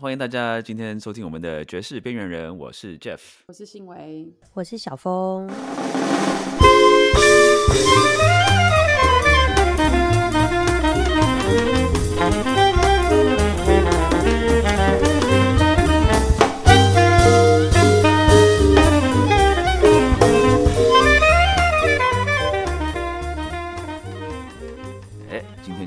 [0.00, 3.18] 欢迎大家今天收听我们的爵士边缘人，我是 Jeff，
[3.48, 5.46] 我是信维，我是小峰。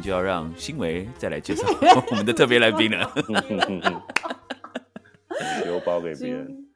[0.03, 1.65] 就要让新维再来介绍
[2.11, 3.07] 我们的特别来宾了。
[5.63, 6.67] 留包给别人。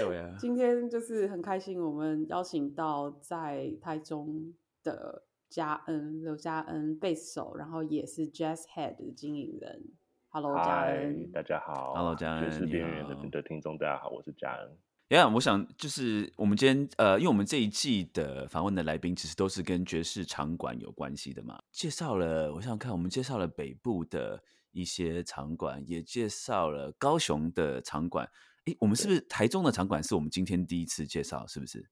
[0.00, 4.52] 对啊，今天就是很开心，我们邀请到在台中
[4.82, 9.84] 的嘉恩刘嘉恩贝斯手，然后也是 Jazz Head 的经营人。
[10.30, 11.94] Hello，嘉恩，大家好。
[11.94, 14.76] Hello，嘉恩，爵士边缘的的听众，大家好，我是嘉恩。
[15.10, 24.42] 呀，我想就是我们今天呃，因为我们这一季的访问的来宾其实都是跟爵士场馆有关系的嘛，介绍了，我想想看，我们介绍了北部的
[24.72, 28.28] 一些场馆，也介绍了高雄的场馆。
[28.64, 31.46] 哎，我们是不是台中的场馆是我们今天第一次介绍？
[31.46, 31.88] 是不是？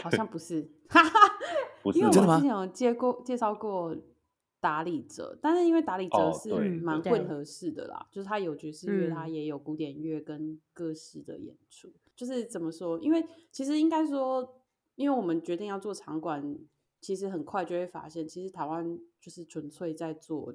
[0.00, 0.70] 好像不是，
[1.82, 3.96] 不是因为我真的吗们之前有介过介绍过
[4.60, 11.92] 打理者，但是因为打理者哦是蛮对混合式的啦，就是他有爵士乐，他也有古典乐跟各式的演出。
[12.14, 12.98] 就是怎么说？
[13.00, 14.62] 因为其实应该说，
[14.94, 16.58] 因为我们决定要做场馆，
[17.00, 20.54] 其实很快就会发现，其实台湾就是纯粹在做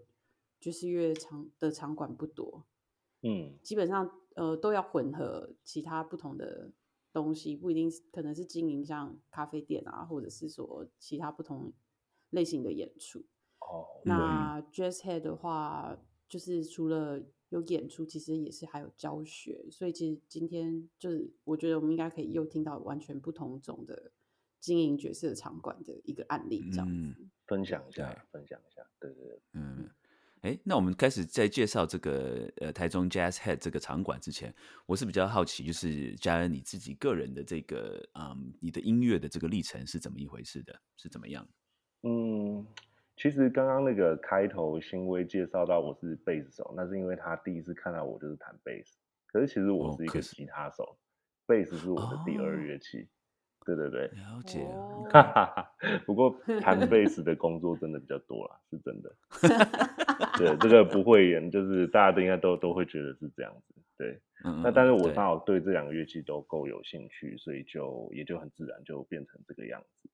[0.60, 2.66] 爵士乐场的场馆不多。
[3.22, 6.72] 嗯，基本上呃都要混合其他不同的
[7.12, 11.74] 东西，不一定可能是经营像咖啡店啊，或者是说其他不同
[12.30, 13.26] 类型的演出。
[13.60, 15.98] 哦，那 Jazz Head 的话，
[16.30, 24.12] 就是除了有演出，其实也是还有教学，所以其实今天就是我觉得我们应该可以又听到完全不同种的
[24.60, 26.94] 经营角色的场馆的一个案例，这样子。
[26.94, 29.90] 嗯分享一下，分享一下，对对对，嗯，
[30.42, 34.54] 哎，那我们开始在介绍这个呃台中 Jazz Head 这个场馆之前，
[34.86, 40.78] 我是比较好奇，就是嘉恩你自己个人的这个嗯，你的音乐的这个历程是怎么一回事的？
[40.98, 41.48] 是怎么样？
[42.02, 42.37] 嗯，
[43.18, 50.96] 其实刚刚那个开头新威介绍到我是贝斯手，那是因为他第一次看到我就是弹贝斯，可是其实我是一个吉他手，
[51.48, 53.08] 贝斯是我的第二哦乐器，
[53.66, 55.72] 对对对，了解，哦哈哈哈。
[56.06, 59.16] 不过弹贝斯的工作真的比较多啦，是真的。
[60.38, 63.82] 对，这个不会演，就是大家都应该都都会觉得是这样子。
[63.98, 70.10] 对，嗯，那但是我对刚好对这两个乐器都够有兴趣，所以就也就很自然就变成这个样子。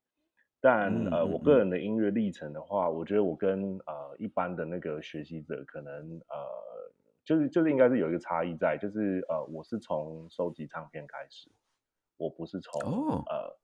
[0.66, 5.94] 但呃，我个人的音乐历程的话，我觉得我跟呃一般的那个学习者可能
[6.30, 6.48] 呃，
[7.26, 11.52] 就是就是应该是有一个差异在，就是呃，我是从收集唱片开始，
[12.16, 13.22] 我不是从、哦。
[13.30, 13.60] 呃，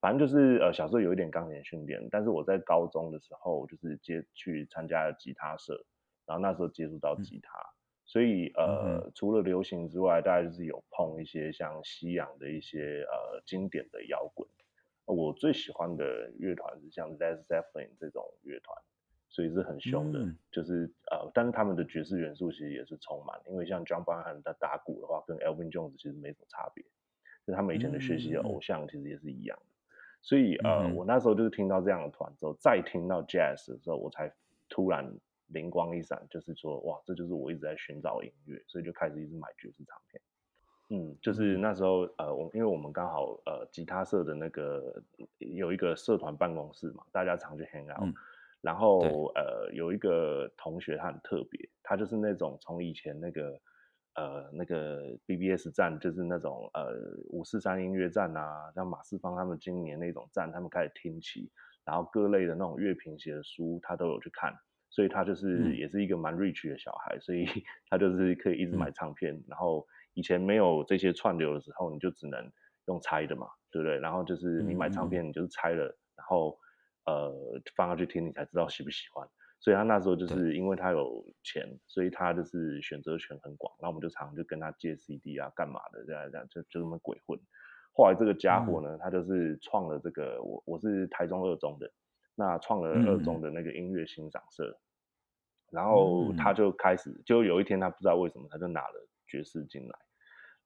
[0.00, 5.84] 反正就是呃小时候有一点钢琴训练，但是我在高中的时候就是接去参加了吉他社，
[6.26, 7.58] 然后那时候接触到吉他，
[8.04, 14.48] 所以呃、嗯除了流行之外，大概就是有碰一些像西洋的一些呃经典的摇滚。
[15.06, 18.76] 我最喜欢的乐团是像 Led Zeppelin 这种乐团，
[19.28, 26.84] 所以是很凶的，嗯就是呃，但是他们的爵士元素其实也是充满，因为像 John Bonham 他打鼓的话，跟 Elvin Jones 其实没什么差别，
[27.46, 29.66] 就他们以前的学习的偶像其实也是一样的。
[30.22, 34.34] 所以呃，嗯我那时候就是听到这样的团之后，再听到 Jazz 的时候，我才
[34.68, 40.20] 突然灵光一闪，就是说哇，这就是我一直在寻找的音乐，所以就开始一直买爵士唱片。
[40.88, 45.02] 嗯，就是那时候呃，我因为我们刚好呃吉他社的那个
[45.38, 48.14] 有一个社团办公室嘛，大家常去 hang out，、嗯
[48.62, 53.60] 然后呃有一个同学他很特别，他就是那种从以前那个
[54.14, 56.92] 呃那个 BBS 站，就是那种呃
[57.30, 61.48] 五四三音乐站啊，像马世芳他们今年那种站，他们开始听起，
[61.84, 64.52] 然后各类的那种乐评写的书，他都有去看。
[64.88, 65.76] 所以他就是嗯。
[65.76, 67.44] 也是一个蛮 rich 的小孩，所以
[67.88, 68.90] 他就是可以一直嗯买。
[68.90, 69.86] 唱片，然后
[70.16, 72.50] 以前没有这些串流的时候，你就只能
[72.86, 73.98] 用猜的嘛，对不对？
[73.98, 75.84] 然后就是你买唱片，你就是猜了，
[76.16, 76.58] 然后
[77.04, 77.30] 呃
[77.76, 79.28] 放上去听，你才知道喜不喜欢。
[79.60, 83.70] 所以他那时候就是因为他有钱，所以他就是选择权很广。
[83.78, 87.38] 然后我们就常常就跟他借 CD 啊，干嘛的这样这样就就这么鬼混。
[87.92, 91.90] 后来这个家伙呢，他就是创了这个我我是台中二中的，
[92.34, 94.78] 那创了二中的那个音乐欣赏社。
[95.72, 99.98] 然后他就开始，就有一天他不知道为什么，他就拿了爵士进来。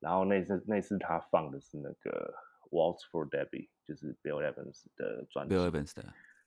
[0.01, 2.35] 然后那次那次他放的是那个
[2.71, 5.55] Waltz for Debbie，就是 Bill Evans 的专辑。
[5.55, 6.03] Bill Evans 的，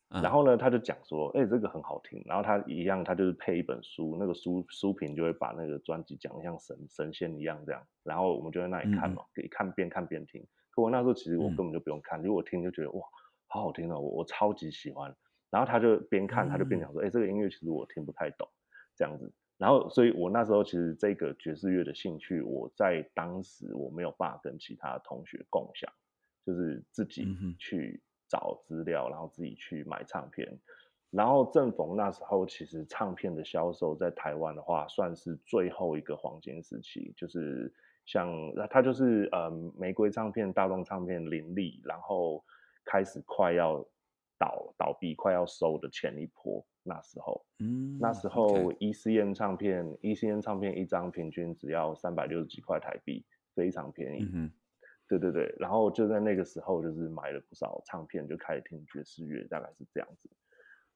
[0.09, 2.21] 嗯然后呢，他就讲说，哎、这个很好听。
[2.25, 7.81] 然后他一样，他就是配一本书，那个书书评就会把那个专辑讲的像神神仙一样这样。
[8.03, 10.45] 然后我们就在那里看嘛，可以看边看边听。
[10.71, 13.01] 可我那时候其实我嗯根本就不用看，因为我听就觉得哇，
[13.47, 15.15] 好好听哦，我我超级喜欢。
[15.51, 18.47] 然后他就边看他就边讲说，哎、这个音乐其实我听不太懂，
[18.95, 19.31] 这样子。
[19.63, 25.89] 然后，所以我那时候其实这个爵士乐的兴趣，我在当时我没有办法跟其他同学共享，
[26.45, 30.59] 就是自己去找资料，然后自己去买唱片。
[31.11, 37.73] 然后正逢那时候，其实唱片的销售在台湾的话，算是最后一个黄金时期，就是
[38.05, 38.29] 像
[38.69, 42.43] 它就是呃玫瑰唱片、大众唱片林立，然后
[42.83, 43.81] 开始快要
[44.37, 46.65] 倒倒闭、快要收的前一波。
[46.83, 53.25] 那时候，嗯，那时候 ECN 唱片，ECN 唱片一张平均只要三百六十几块台币，
[53.55, 54.29] 非常便宜。
[54.31, 54.51] 嗯
[55.07, 55.53] 对对对。
[55.59, 60.29] 然后就在那个时候，就是买了不少唱片，就开始听爵士乐，大概是这样子。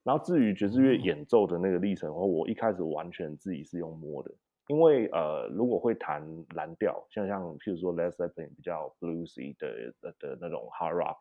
[0.04, 4.34] 然后至于爵士乐演奏的那个历程，我一开始完全自己是用摸的，
[4.68, 6.24] 因为呃，如果会弹
[6.56, 11.18] 蓝调，像像譬如说 Led Zeppelin 比较 bluesy 的的的那种 hard rock，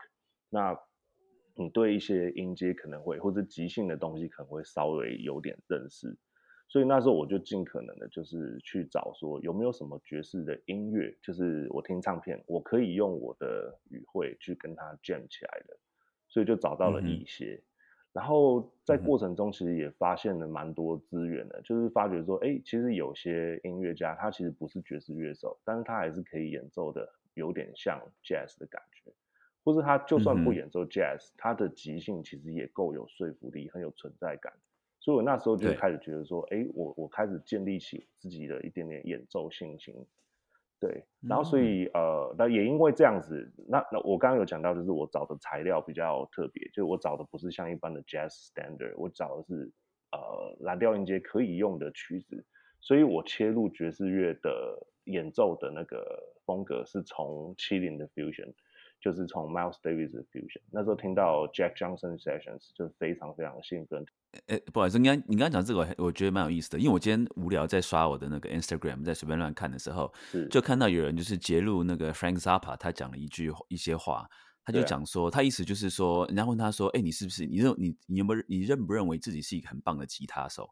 [0.49, 0.73] 那
[1.57, 6.17] 你对一些音阶可能会或者即兴的东西可能会稍微有点认识，
[6.69, 15.77] 所以那时候我就尽可能的就是去找说有没有什么爵士的音乐，就是我听唱片我可以用我的语汇去跟它 jam 起来的，
[16.29, 17.61] 所以就找到了一些。
[18.13, 29.13] 然后在过程中，其实也发现了蛮多资源的，就是发觉说，哎，其实有些音乐家他其实不是爵士乐手，但是他还是可以演奏的有点像 jazz 的感觉，
[29.67, 34.53] 或是他就算不演奏 jazz，他的即兴其实也够有说服力，很有存在感。
[35.01, 39.93] 所以我那时候就开始觉得说，哎，我我开始建立起自己的一点点演奏信心。
[40.79, 49.73] 对，然后所以呃，那也因为这样子，那那我刚刚有讲到，就是我找的材料比较特别，就我找的不是像一般的 jazz standard，我找的是
[50.13, 52.45] 呃蓝调音阶可以用的曲子，
[52.81, 58.53] 所以我切入爵士乐的演奏的那个风格是从七零的 fusion。
[59.01, 64.05] 就是从 Miles Davis 的 fusion，那时候听到 Jack Johnson sessions 就非常非常的兴奋。
[64.47, 70.13] 哎，不好意思，你刚你刚刚讲这个，我觉得蛮有意思的，因为我今天无聊在刷我的那个 Instagram，在随便乱看的时候，
[70.51, 74.29] 就看到有人就是揭露那个 Frank Zappa，他讲了一句一些话，
[74.65, 80.69] 他就讲说，他意思就是说，人家问他说，哎，你是不是你认你你有没有你认不认为自己是一个很棒的吉他手？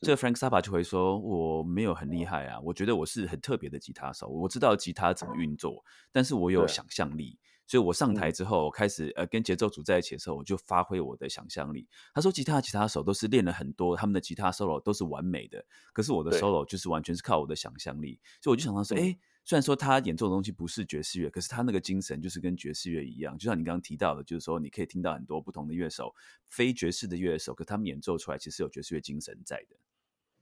[0.00, 7.38] 这个 Frank Zappa 就会说，我没有很厉害啊，我觉得我是很特别的吉他手，我知道吉他怎么运作，但是我有想象力。
[7.66, 11.86] 所以我上台之后，我开始呃跟节奏组在一起的时候，我就发挥我的想象力。
[12.12, 18.20] 他说，吉他吉他手都是练了很多，他们的吉他 solo 都是完美的，可是我的 solo 就是完全是靠我的想象力。
[18.40, 23.36] 所以我就想到说，哎，虽然说他演奏的东西不是爵士乐，可是他那个精神就是跟爵士乐一样。
[23.38, 26.14] 就像你刚刚提到的，就是说你可以听到很多不同的乐手，
[26.44, 29.76] 非爵士的乐手，可他们演奏出来其实有爵士乐精神在的。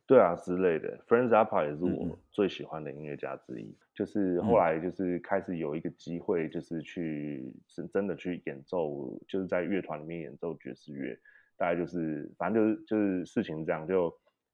[0.07, 1.03] 对啊，之类的。
[1.09, 3.75] Frank Zappa 也是我最喜欢的音乐家之一。
[4.03, 11.17] 就是后来就是开始有一个机会，就是去是真的去演奏，就是在乐团里面演奏爵士乐。
[11.57, 14.13] 大概就是反正就是就是事情这样，就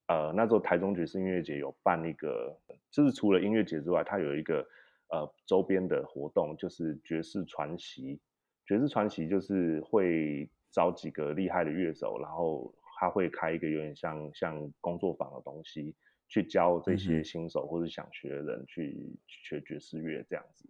[0.08, 2.54] 呃那时候台中爵士音乐节有办一个，
[2.90, 4.60] 就是除了音乐节之外，它有一个
[5.08, 8.20] 呃周边的活动，就是爵士传奇。
[8.66, 12.70] 爵士传奇就是会找几个厉害的乐手，然后。
[13.00, 15.94] 他会开一个有点像像工作坊的东西，
[16.28, 20.68] 去教这些新手或者想学的人去学爵士乐这样子。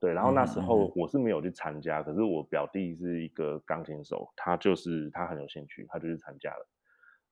[0.00, 6.66] 对，然后那时候我是没有去参加，可是我表弟是一个钢琴手，他就是他很有兴趣，他就去参加了。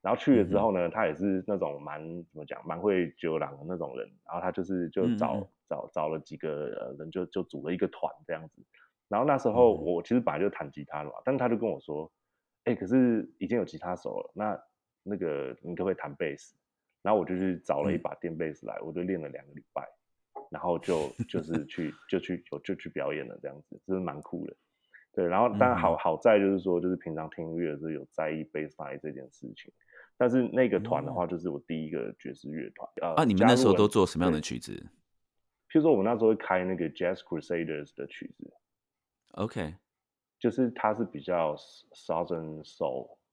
[0.00, 4.06] 然后去了之后呢，他也是那种蛮怎么讲，蛮会酒廊的那种人。
[4.24, 8.62] 然后他就是就找找找了几个人，就就组了一个团这样子。
[9.08, 12.10] 然后那时候我其实本来就弹吉他的嘛，但是他就跟我说。
[12.66, 14.58] 哎，可是已经有吉他手了，那
[15.02, 16.56] 那个你可不可以弹贝斯？
[17.04, 19.86] 然后我就去找了一把电贝斯来，我就练了两个礼拜，
[20.50, 24.56] 然后就就是去就去就就去表演了，这样子，真是蛮酷的。
[25.12, 29.70] 对，然后当然好好在就是说，就是平常听音乐的时候有在意贝斯这件事情。
[30.16, 33.14] 但是那个团的话，就是我第一个爵士乐团。
[33.14, 34.72] 啊，你们那时候都做什么样的曲子？
[35.68, 38.50] 譬如说，我们那时候会开那个 Jazz Crusaders 的曲子。
[39.32, 39.74] OK。
[40.38, 41.56] 就是它是比较
[41.94, 42.64] Southern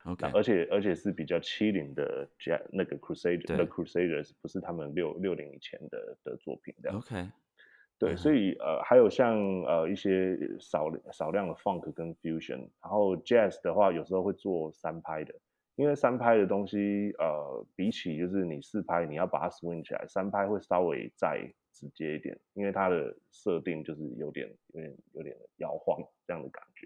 [0.03, 7.29] Soul，OK，而且而且是比较七零的 J 那个 Crusader，The Crusaders 不是他们六六零以前的的作品的，OK，
[8.00, 15.34] 对，所以呃还有像呃一些少少量的 Funk 跟 Fusion，然后 Jazz 的话有时候会做三拍的，
[15.75, 21.53] 因为三拍的东西呃比起就是你四拍你要把它 swing 起来，三拍会稍微再。
[21.74, 26.86] 直接一点，因为它的设定就是有点、有点、有点摇晃这样的感觉，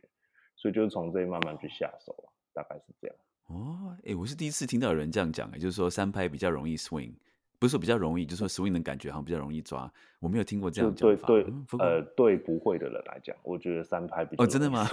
[0.55, 3.15] 所以就是从这慢慢去下手了，大概是这样。
[3.47, 7.13] 哦，哎，我是第一次听到有人这样讲，哎，就是说三拍比较容易 swing。
[7.59, 9.91] 不是说比较容易，就是说 swing 的感觉好像比较容易抓。
[10.19, 11.27] 我没有听过这就样讲法。
[11.27, 14.87] 对对呃对不会的人来讲，我觉得三拍比较哦，真的吗？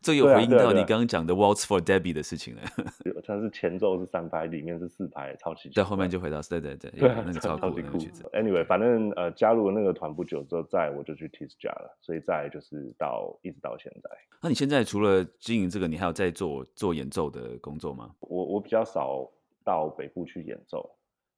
[0.00, 2.62] 这 有对啊回应到你刚刚讲的 Waltz for Debbie 的事情了。
[3.24, 8.24] 它是前奏是三拍，里面是四拍，超级在后面就回到对对对， 那个超级酷的那个曲子。。
[8.32, 14.10] Anyway，反正呃加入了那个团不久之后，再我就去 T S j a 了，所以再就是到一直到现在。
[14.40, 18.10] 那你现在除了经营这个，你还有在做做演奏的工作吗？
[18.20, 19.28] 我我比较少
[19.64, 20.88] 到北部去演奏，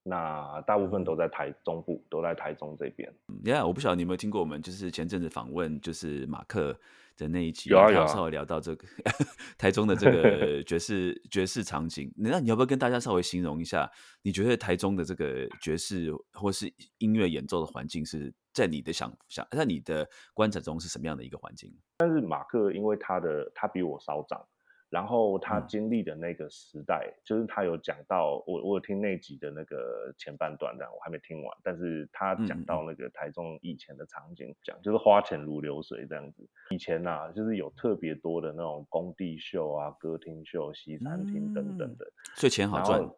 [0.03, 3.09] 那大部嗯分都在台中部，都在台中这边。
[3.45, 6.79] 呀、yeah,，我不晓得你有没有听过我们就是前阵子访问就是马克
[7.17, 8.89] 的那一集，有啊有啊稍微聊到这个
[9.59, 12.11] 台中的这个爵士爵士场景。
[12.17, 13.91] 那你要不要跟大家稍微形容一下？
[14.23, 21.71] 你觉得台中的这个爵士或是音乐演奏的环境是在你的想想在你的观察中是什么样的一个环境？
[21.99, 24.43] 但是马克因为他的他比我稍长，
[24.91, 31.57] 然后他嗯经历的那个时代，就是他有讲到我我有听那集的那个前半段，但我还没听完。
[31.63, 36.47] 但是他讲到那个台中以前的场景，讲就是花钱如流水这样子。
[36.71, 42.05] 以前呐、啊，就是有特别多的那种工地秀啊、歌厅秀、西餐厅等等的，
[42.35, 43.09] 所以钱好赚。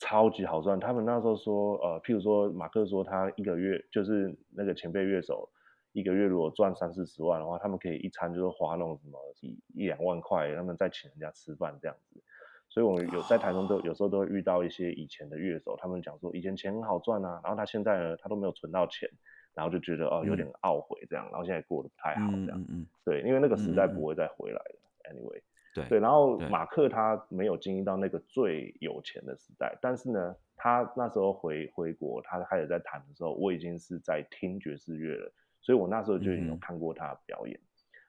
[0.00, 0.78] 超级好赚。
[0.78, 5.48] 他们那时候说，呃，譬如说马克说他一个月就是那个前辈乐手
[5.94, 12.20] 一个月如果赚三四十万的话，他们可以一餐就是花那种什么一一两万块，他们再请人家吃饭这样子。
[12.68, 19.08] 所以我们有在台中都有时候都会遇到一些以前的乐手，他们讲说以前钱很好赚啊，然后他现在呢他都没有存到钱，
[19.54, 22.60] 然后就觉得哦有点懊悔这样，然后现在过得不太好这样。
[22.60, 24.76] 嗯嗯对，因为那个时代不会再回来了。
[25.10, 25.40] Anyway。
[25.74, 35.32] 对对，然后对马克他没有经历到那个最有钱的时代，但是呢，他那时候回回国，他开始在弹的时候，我已经是在听爵士乐了，
[35.64, 37.58] 所以我那时候就已经有看过他的表演。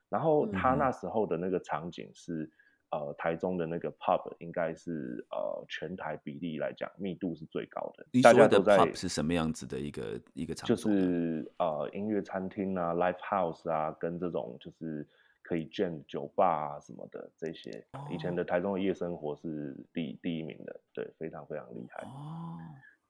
[0.07, 2.49] 然后他那时候的那个场景是，
[2.91, 11.01] 呃，台中的那个 pub 应该是呃全台比例来讲密度是最高的，大家都在 pub 是什么样子的一个一个场就所呢？
[11.01, 15.05] 是呃音乐餐厅啊、live house 啊，跟这种就是
[15.41, 17.85] 可以 jam 酒吧啊什么的这些。
[18.11, 22.03] 以前的台中的夜生活是第第一名的，对，非常非常厉害。
[22.03, 22.57] 哦，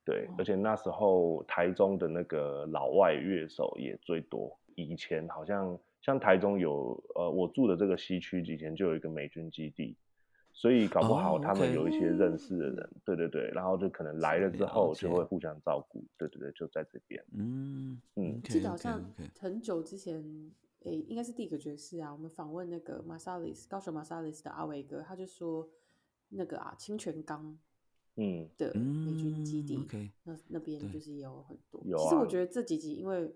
[0.05, 4.55] 对，而且那时候台中的那个老外乐手也最多。
[4.75, 9.97] 以前好像像台中有呃，我住的这个西区以前就有一个美军基地，
[10.53, 15.13] 所以搞不好哦他们有一些认识的人，对对对，然后就可能来了之了后就解。
[15.15, 17.23] 会互相照顾，对对对，就在这边。
[17.33, 19.01] 嗯嗯记得好像
[19.39, 20.23] 很久之前，
[20.83, 25.67] 诶，应该是第一个爵士啊，我们访问那个马萨里斯，高雄马萨里斯的阿伟哥，他就说
[26.29, 27.57] 那个啊，清泉岗
[28.15, 31.81] 嗯，的美军基嗯地那那边就是也有很多。
[31.85, 33.35] 有啊其实我觉得这几集，因为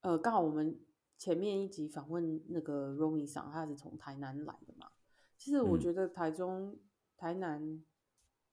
[0.00, 0.78] 呃，刚好我们
[1.18, 4.88] 前面一集访问那个 Romy 桑，他是从台南来的嘛。
[5.36, 6.78] 其实我嗯觉得台中、
[7.16, 7.82] 台南、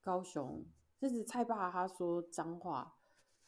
[0.00, 0.64] 高雄，
[0.98, 2.96] 甚至蔡爸他说脏话，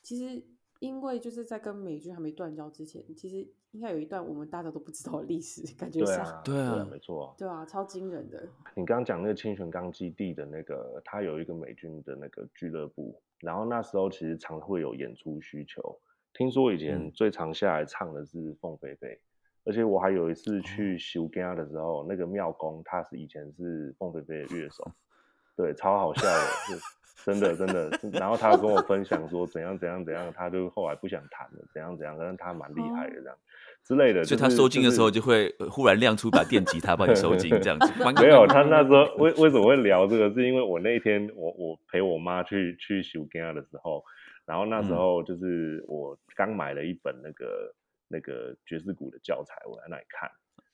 [0.00, 0.46] 其实
[0.78, 7.34] 因为就是在跟美军还没断交之前，其实应该有一段我们大家都不知道的历史，感觉上，对啊，对啊没错。
[7.38, 8.46] 对啊，超惊人的。
[8.74, 15.98] 你刚刚讲那个清泉岗基地的那个，它有一个美军的那个俱乐部，然后那时候其实常会有演出需求。
[16.34, 19.18] 听说以前嗯最常下来唱的是凤飞飞，
[19.64, 24.90] 而且我还有一次去修家的时候，那个庙公他是以前是凤飞飞的乐手，
[25.56, 26.78] 对，超好笑的，就
[27.24, 27.90] 真的真的。
[28.18, 33.36] 然后他跟我分享说怎样怎样怎样，他就后来不想谈了，怎样怎样，但是他蛮厉害的这样
[33.84, 34.24] 之类的。
[34.24, 37.92] 所以他收金的时候就会呃忽然亮出一把电吉他帮你收金， 这样子。
[38.20, 40.32] 没有，他那时候为为什么会聊这个？
[40.32, 44.02] 是因为我那一天我我陪我妈去去修家的时候，
[44.46, 47.74] 然后那时嗯候就是我刚买了一本那个
[48.08, 50.30] 那个爵士鼓的教材，我在那里看。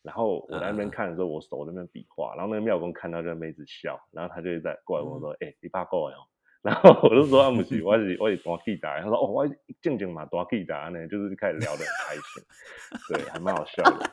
[0.08, 6.20] 然后我在那边嗯看的时候，我手在那边比划，然后那个庙公看到就在那边一直笑，然后他就在过来跟我嗯说：“哎、你爸过来哦。”
[6.62, 9.46] 然后我就说：“啊，不是，我是我是大 key 打。”他说：“哦，我
[9.82, 12.42] 静静嘛大 key 打呢，就是开始聊得很开心，
[13.14, 14.10] 对，还蛮好笑的。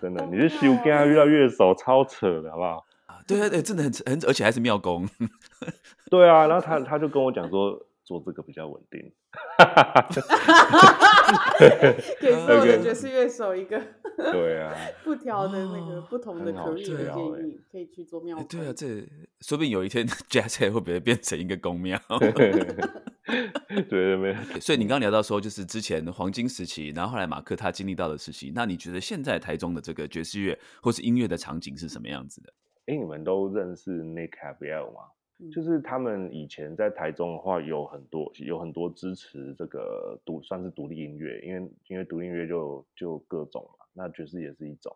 [0.00, 2.86] 真的，你是修 家遇到乐手超扯的，好不好？
[3.26, 5.08] 对对对，真的很很，而且还是妙工。
[6.08, 9.12] 对啊，然后他他就跟我讲说，做这个比较稳定。
[12.20, 13.80] 给所有的爵士乐手一个
[14.32, 18.86] 对啊，不调的那个哦不同的很好可以的建议，可以去做庙哎对啊，会这
[19.40, 21.98] 说不定有一天 jazz 会不会变成一个公庙？
[22.20, 22.52] 对
[23.88, 24.34] 对没有。
[24.60, 32.52] 所以你刚刚聊到说，就是之前黄金时期，然后后来马克他经历到的时期，那你觉得现在台中的这个爵士乐或是音乐的场景是什么样子的？
[32.86, 35.00] 哎，你们都认识 Nick Habiel 吗？
[35.44, 44.94] 嗯就是他们以前在台中的话，有很多有很多支持这个独算是独立音乐，因为因为独立音乐就就各种嘛，那爵士也是一种。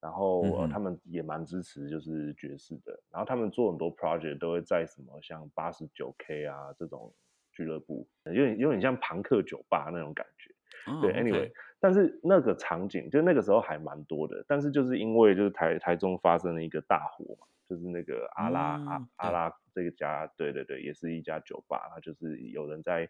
[0.00, 7.14] 然后、他们也蛮支持就是爵士的，然后他们做很多 project 都会在什么像八十九 K 啊这种
[7.52, 10.50] 俱乐部，有点有点像朋克酒吧那种感觉。
[10.90, 11.48] 哦对，anyway，
[11.78, 23.08] 但是那个场景就那个时候还蛮多的，但是就是因为就是台台中发生了一个大火嘛，就是那个阿拉、阿嗯阿拉这个家，对对对，也是一家酒吧，他就是有人在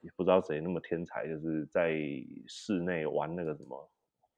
[0.00, 1.94] 也不知道谁那么天才，就是在
[2.48, 3.90] 室内玩那个什么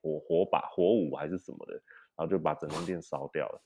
[0.02, 1.74] 火火把火舞还是什么的，
[2.16, 3.62] 然后就把整间店烧掉了。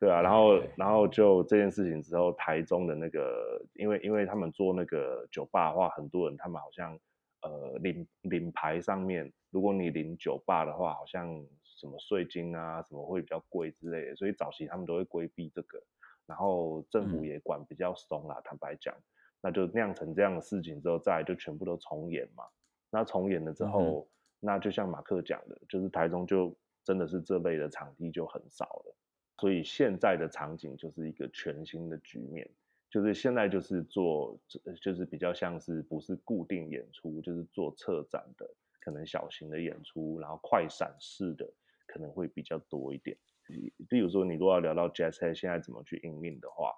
[0.00, 6.98] 对啊，然后然后就这件事情之后，台中的那个，因为因为他们做那个酒吧的话，很多人他们好像
[7.42, 11.28] 呃领领牌上面，如果你领酒吧的话，好像
[11.78, 15.80] 什么税金啊什么会比较贵之类的，所以早期他们都会规避这个，
[16.26, 18.94] 然后政府嗯也管比较松啦，坦白讲，
[19.40, 22.44] 那就酿成这样的事情之后，再来就全部都重演嘛。
[22.90, 24.08] 那重演了之后，
[24.40, 28.96] 那就像马克讲的，就是台中就真的是这类的场地就很少了。
[29.38, 32.48] 所以现在的场景就是一个全新的局面，
[32.90, 38.48] 就是现在就是做，呃就是比较像是不是固定演出，就是做策展的，
[38.80, 41.48] 可能小型的演出，然后快闪式的
[41.88, 43.16] 可能会比较多一点。
[43.44, 46.72] 比比如说，你如果要聊到 Jazz Head 现在怎么去应命的话，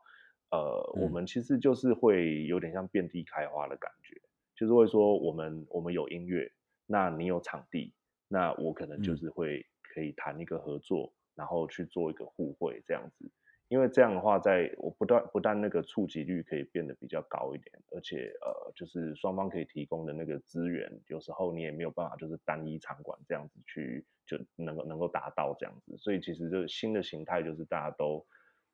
[0.50, 4.18] 呃，我嗯们其实就是会有点像遍地开花的感觉，
[4.56, 6.50] 就是会说我们我们有音乐，
[6.86, 7.92] 那你有场地，
[8.28, 13.30] 那我可能就嗯是会可以谈一个合作，然后去做一个互惠这样子。
[13.70, 28.26] 因为这样的话在，我不断不但那个触及率可以变得比较高一点，而且呃，就是双方可以提供的那个资源，有时候你也没有办法就是单一场馆这样子去就能够能够达到这样子，所以其实就是新的形态就是大家都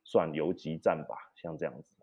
[0.02, 1.94] 算游击战吧，像这样子。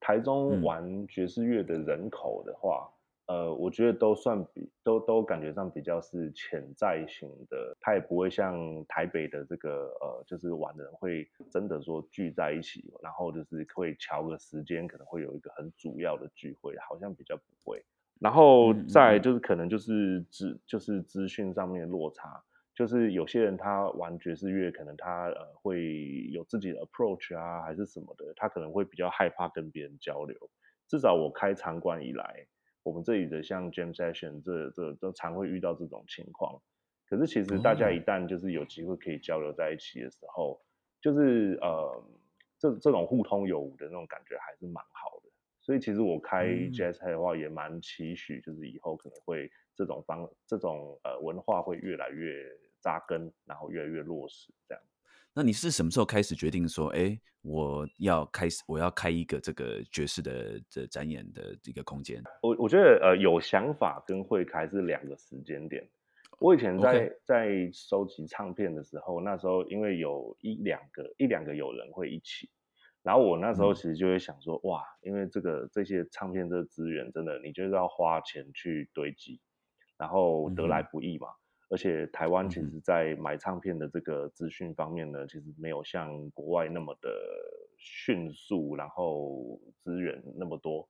[0.00, 2.88] 台中嗯玩爵士乐的人口的话，
[3.28, 8.56] 呃，我觉得都算比都都感觉上比较是潜在型的，它也不会像
[8.86, 17.84] 台北的这个呃，就是玩的人会真的说聚在一起，然后就是会瞧个时间，可能会有一个很主要的聚会，好像比较不会。
[18.18, 22.42] 然后再就是可能就是资就是资讯上面的落差，
[22.74, 30.34] 就是有些人他玩爵士乐，可能他呃会有自己的 approach 啊，还是什么的，他可能会比较害怕跟别人交流。
[30.88, 32.46] 至少我开场馆以来，
[32.88, 36.58] 我们这里的像 jam session 这这都常会遇到这种情况。
[37.06, 40.58] 可是其实大家哦一旦就是有机会可以交流在一起的时候，
[41.00, 42.04] 就是呃
[42.58, 45.30] 这这种互通有无的那种感觉还是蛮好的。
[45.60, 52.32] 所以其实我开嗯 jazz head 的话也蛮期许，就是以后可能会这种方这种呃文化会越来越
[52.80, 54.82] 扎根，然后越来越落实这样。
[55.38, 62.20] 那你是什么时候开始决定说，哎，我要开始我要开一个这个爵士的的展演的一个空间？
[62.42, 65.88] 我我觉得呃有想法跟会开是两个时间点。
[66.40, 72.50] 我以前在在收集唱片的时候，那时候因为有一两个一两个友人会一起，
[73.04, 79.40] 然后我那时候嗯其实就会想说，哇，因为这个这些唱片这资源真的你就是要花钱去堆积，
[79.96, 81.28] 然后得来不易嘛。
[81.70, 87.10] 而且台湾其实，在买唱片的这个资讯方面呢，其实没有像国外那么的
[87.76, 90.88] 迅速，然后资源那么多。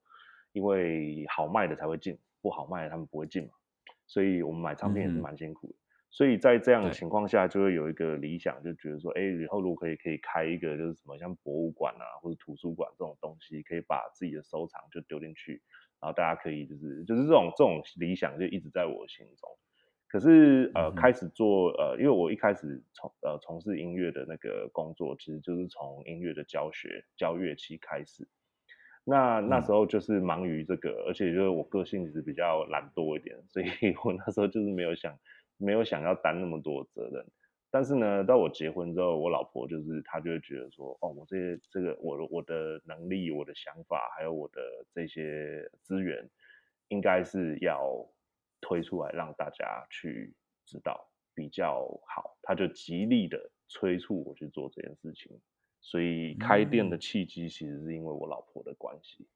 [0.52, 3.50] 因为好卖的才会进，不好卖的他们不会进嘛。
[4.06, 5.74] 所以我们买唱片也是蛮辛苦的。
[6.10, 15.62] 所以在这样的情况下，就会有一个理想，就觉得说，哎，以后如果可以可以开一个就是什么像博物馆啊，或者图书馆这种东西，可以把自己的收藏就丢进去，
[16.00, 19.50] 然后大家可以就是就是这种这种理想就一直在我心中。
[20.09, 28.27] 可是呃，嗯开始做呃，因为我一开始从呃从事音乐的那个工作，其实就是从音乐的教学教乐器开始。
[29.05, 33.66] 那那嗯时候就是忙于这个，而且就是我个性其实比较懒惰一点，所以
[34.05, 35.18] 我那时候就是没有想
[35.57, 37.25] 没有想要担那么多责任。
[37.71, 44.61] 但是呢，到我结婚之后，我老婆就是她就会觉得说，哦，我这些这个我的我的能力、我的想法，还有我的
[44.94, 46.27] 这些资源，
[46.88, 48.07] 应该是要
[48.61, 52.38] 推出来让大家去知道比较好。
[52.42, 55.40] 他就极力的催促我去做这件事情。
[55.81, 59.27] 所以开店的嗯契机其实是因为我老婆的关系。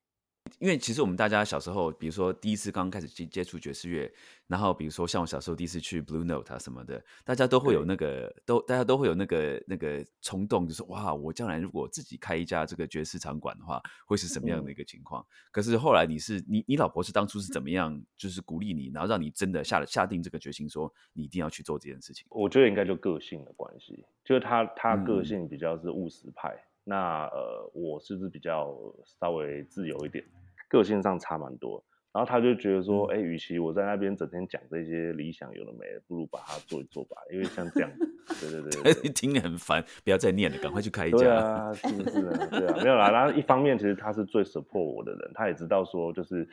[0.59, 4.12] 因为其实我们大家小时候，比如说第一次刚开始接接触爵士乐，
[4.46, 15.24] 然后比如说像我小时候第一次去 Blue Note 啊什么的，大家都会有那个都大家都会有那个那个冲动，就是哇，我将来如果自己开一家这个爵士场馆的话，会是什么样的一个情况？
[15.50, 22.24] 可是后来你是你你老婆是当初是怎么样，就是鼓励你，然后让你真的下了下定这个决心，说你一定要去做这件事情。
[22.31, 30.25] 我觉得应该就个性的关系，就是他他嗯个性比较是务实派，那呃我是不是比较稍微自由一点，
[30.68, 31.83] 个性上差蛮多。
[32.12, 37.16] 然后他就觉得说，哎，与其我在那边整天讲这些理想有的没的，不如把它做一做吧。
[37.33, 37.90] 因为像这样，
[38.38, 41.16] 对对 对，听你很烦，不要再念了，赶快去开一家。
[41.16, 42.21] 对啊，是不是？
[42.51, 43.11] 对啊，没有啦。
[43.11, 46.47] 然后一方面，其实他是最 support 我的人，他也知道说，就是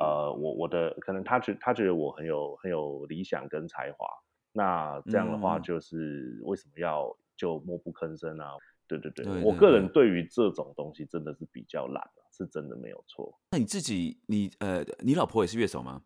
[0.00, 4.08] 呃，我我的可能他觉他觉得我很有很有理想跟才华，
[4.52, 8.54] 那这样的话，就是为什么要就默不吭声啊？
[8.86, 12.02] 对对对，我个人对于这种东西真的是比较懒。
[12.36, 13.32] 是真的没有错。
[13.52, 16.02] 那你自己，你呃，你老婆也是乐手吗？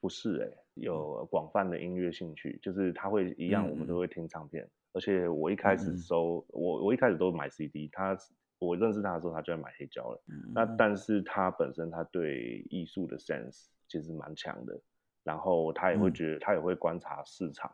[0.00, 4.66] 不是哎，有广泛的音乐兴趣，就是他会一样，我们都会听唱片。
[4.94, 7.90] 而且我一开始收我，我一开始都买 CD。
[7.92, 8.16] 他
[8.58, 10.22] 我认识他的时候，他就在买黑胶了。
[10.28, 14.80] 嗯那但是他本身他对艺术的 sense 其实蛮强的，
[15.24, 17.70] 然后他也会觉得他也会观察市场。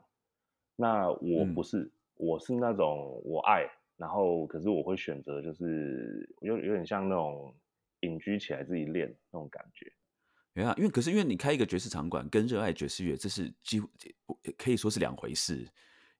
[0.75, 3.65] 那我不是，我是那种我爱，
[4.03, 7.55] 然后可是我会选择就是有有点像那种。
[8.05, 9.87] 隐居起来自己练那种感觉，
[10.53, 13.89] 对啊，因为可是因为你开一个爵士场馆跟热爱爵士乐，这是几乎
[14.59, 15.65] 可以说是两回事。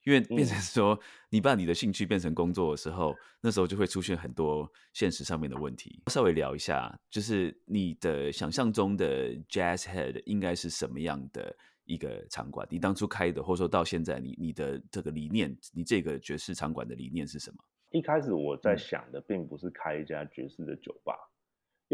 [0.05, 0.97] 因为变成说
[1.29, 6.01] 你把你的兴趣变成工作的时候，那时候就会出现很多现实上面的问题。
[6.07, 11.53] 稍微聊一下，就是你的想象中的 Jazz Head 应该是什么样的
[11.85, 12.65] 一个场馆？
[12.71, 17.57] 你当初开的，或者说到现在，你你的这个理念，你这个爵士场馆的理念是什么？
[17.93, 21.17] 一开始我在想的并不是开一家爵士的酒吧。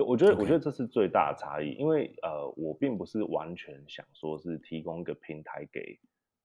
[0.06, 5.98] 我觉得，我觉得这是最大的差异，因为呃，我并不是完全想说是提供一个平台给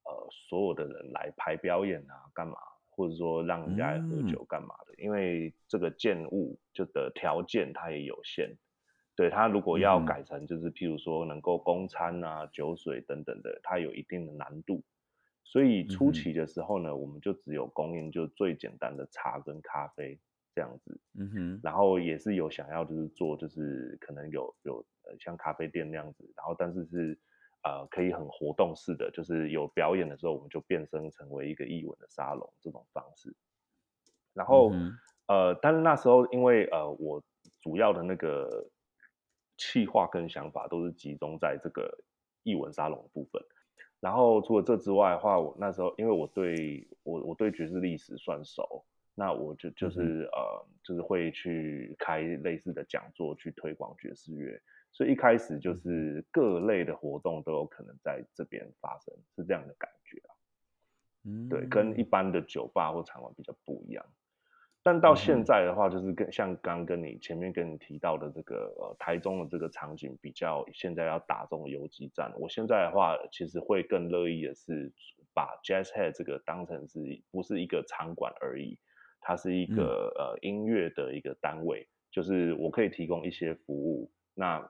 [0.06, 2.58] 呃所有的人来拍表演啊，干嘛，
[2.90, 8.58] 或者说让人家来喝酒干嘛的，因为这个建物就的条件它也有限，
[9.16, 14.84] 对它如果要改成就是譬如说能够供餐啊、酒水等等的，它有一定的难度，
[15.44, 20.20] 所以初期的时候呢，我们就只有供应就最简单的茶跟咖啡。
[20.56, 27.20] 这样子，嗯哼，然后也是有想要就是做，就是可能有有呃像咖啡店那样子，然后但是是
[27.64, 33.36] 呃可以很活动式的，就是有表演的时候我们就变身成为一个艺文的沙龙这种方式。
[34.32, 34.72] 然后
[35.28, 37.24] 呃，但是那时候因为呃我
[37.60, 38.70] 主要的那个
[39.58, 41.98] 企划跟想法都是集中在这个
[42.44, 43.42] 艺文沙龙部分。
[44.04, 48.84] 然后除了这之外的话，我那时候因为我对我我对爵士历史算熟。
[49.16, 54.60] 那我就就是呃，就是会去开类似的讲座，去推广爵士乐。
[54.92, 60.34] 所以一开始就是各类的活动都有可能在这边发生，是这样的感觉啊。
[61.26, 64.04] 嗯，对，跟一般的酒吧或场馆比较不一样。
[64.84, 72.34] 但到现在的话，就是跟像刚跟你前面跟你提到的这个呃台中的这个场景比较，现在要打这种游击战。
[72.38, 74.92] 我现在的话，其实会更乐意的是
[75.34, 77.00] 把 Jazz Head 这个当成是
[77.32, 78.78] 不是一个场馆而已。
[79.26, 84.12] 它是一个呃音乐的一个单位，就是我可以提供一些服务。
[84.34, 84.62] 那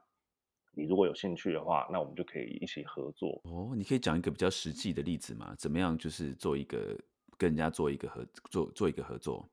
[0.75, 3.41] 你如果有兴趣的话，那我们就可以一起合作。
[3.45, 5.55] 哦，你可以讲一个比较实际的例子吗？
[5.57, 6.95] 怎么样就是做一个
[7.35, 9.49] 跟人家做一个合做做一个合作？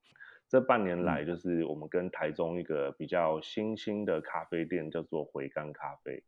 [0.50, 6.24] 这半年来，就是我们跟台中一个比较新兴的咖啡店叫做回甘咖啡。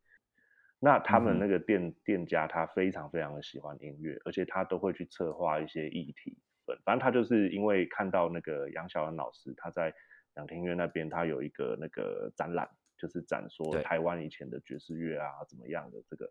[0.78, 6.38] 那他们那个店店家他非常非常的喜欢音乐，而且他都会去策划一些议题。
[6.84, 9.92] 反正他就是因为看到那个杨小恩老师，他在
[10.36, 16.30] 两厅院那边，他有一个那个展览，就是展说台湾以前的爵士乐啊怎么样的这个，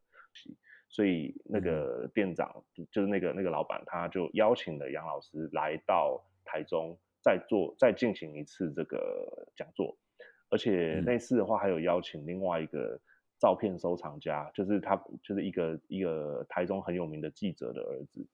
[0.88, 9.97] 所以那个店长就是那个那个老板，他就邀请了杨老师来到台中，再做再进行一次这个讲座，
[10.49, 12.99] 而且那次的话还有邀请另外一个
[13.39, 18.27] 照片收藏家，就是他就是一个一个台中很有名的记者的儿子，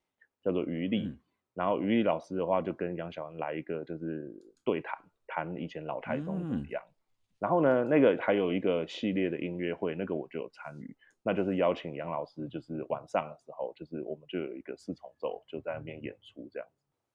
[0.43, 1.17] 叫做余力。
[1.53, 4.31] 然后于力老师的话就跟杨小文来一个就是
[4.63, 6.83] 对谈，谈以前老台中怎么样。
[7.39, 16.67] 然后呢，那个还有一个系列的音乐会，那个我就有参与，那就是邀请杨老师，就是晚上的时候，就是我们就有一个四重奏就在那边演出这样。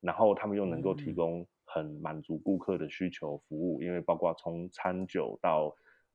[0.03, 5.75] 然后他们又能够提供很满足顾客的需求服务，因为包括从餐酒到。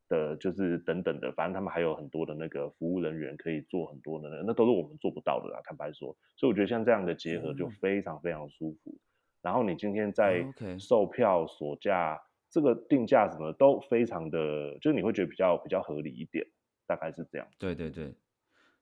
[0.10, 5.60] 的就是等等的，反正他们还有很多的那个服务人员可以做很多的，那那都是我们做不到的啦。
[5.66, 8.98] 坦白说，所以我觉得像这样的结合就非常非常舒服。
[9.42, 10.46] 然后你今天在
[10.80, 12.18] 售票锁价
[12.50, 16.48] 这个定价什么都非常的，就是你会觉得比较比较合理一点，
[16.88, 17.46] 大概是这样。
[17.60, 18.16] 对对对。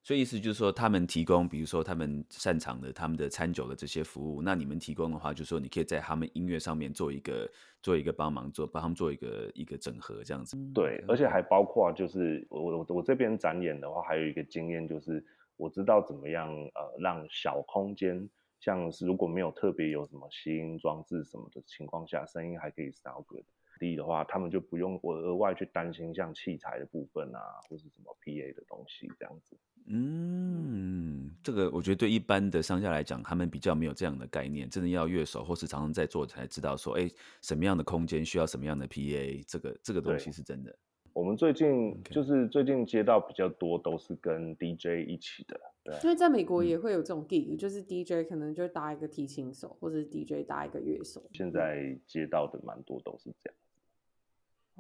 [0.06, 7.50] 所以意思就是说，他们提供，比如说他们擅长的、他们的餐酒的这些服务，那你们提供的话，就是说你可以在他们音乐上面做一个、
[7.82, 10.56] 做一个帮忙，做帮他们做一个一个整合，这样子。
[10.76, 15.26] 对，而且还包括就是我我我这边展演的话，还有一个经验就是，
[15.58, 23.44] 我知道怎么样呃让小空间，像是如果没有特别有什么吸音装置什么的情况下，声音还可以 sound good。
[23.80, 29.58] 低的话，他们就不用我额外去担心像器材的部分啊，或是什么 PA 的东西这样子。
[29.88, 37.08] 嗯，这个我觉得对一般的商家来讲，他们比较没有这样的概念，真的要乐手或是常常在做才知道说，哎，
[37.42, 40.76] 什么样的空间需要什么样的 PA，这个这个东西是真的。
[41.14, 45.96] 我们最近就是最近接到比较多都是跟 DJ 一起的，对。
[46.04, 51.24] 因为在美国也会有这种 gig，就是 DJ 可能就搭一个提琴手，或者是 DJ 搭一个乐手。
[51.32, 53.65] 现在接到的蛮多都是这样子，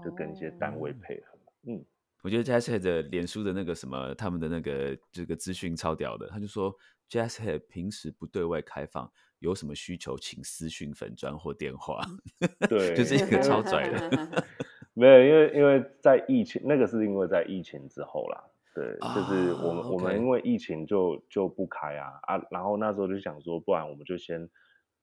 [0.03, 1.37] 就跟一些单位配合。
[1.67, 1.83] 嗯，
[2.21, 6.75] 我觉得 Jazzhead 的脸书的那个什么，他们的那个这个资讯超屌的，他就说
[7.09, 12.01] Jazzhead 平时不对外开放，有什么需求请私讯粉砖或电话。
[12.69, 14.45] 对，就是一个超拽的。
[14.97, 18.41] 没有，因为因为在疫情，那个是因为在疫情之后啦，
[18.73, 24.49] 对，就是我们我们因为疫情就就不开啊啊，然后那时候就想说，不然我们就先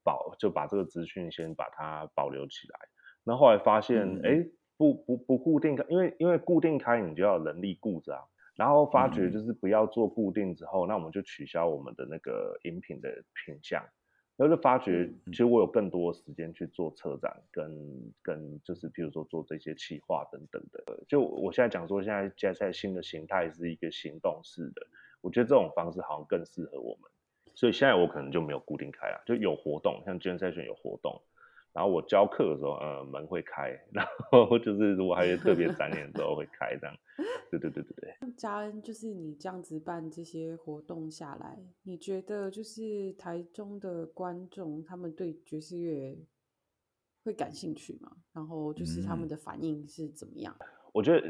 [0.03, 2.81] 保就把这个资讯先把它保留起来，
[3.23, 4.47] 那后来发现，哎，
[4.77, 8.23] 不不不固定开，因为因为固定开你就要人力顾着啊，
[8.57, 13.85] 然后发觉就是不要做固定之后，那我们就取消我们的那个饮品的品项。
[14.39, 21.05] 然后就发觉，其实我有更多时间去做车展，跟跟就是，譬如说做这些企划等等的。
[21.07, 24.87] 就我现在讲说，现在加在新的形态是一个行动式的，
[25.21, 27.11] 我觉得这种方式好像更适合我们。
[27.55, 31.21] 所以现在我可能就没有固定开了，就有活动，像今天赛选有活动。
[31.73, 36.95] 然后我教课的时候，呃，门会开， 然后就是如果还有特别展演的时候会开这样。
[37.51, 38.15] 对对对对对。
[38.37, 46.19] 嘉恩，就是你这样子办这些活动下来，你觉得就是台中的观众他们对爵士乐
[47.25, 48.11] 会感兴趣吗？
[48.33, 50.55] 然后就是他们的反应是怎么样？
[50.93, 51.27] 我觉得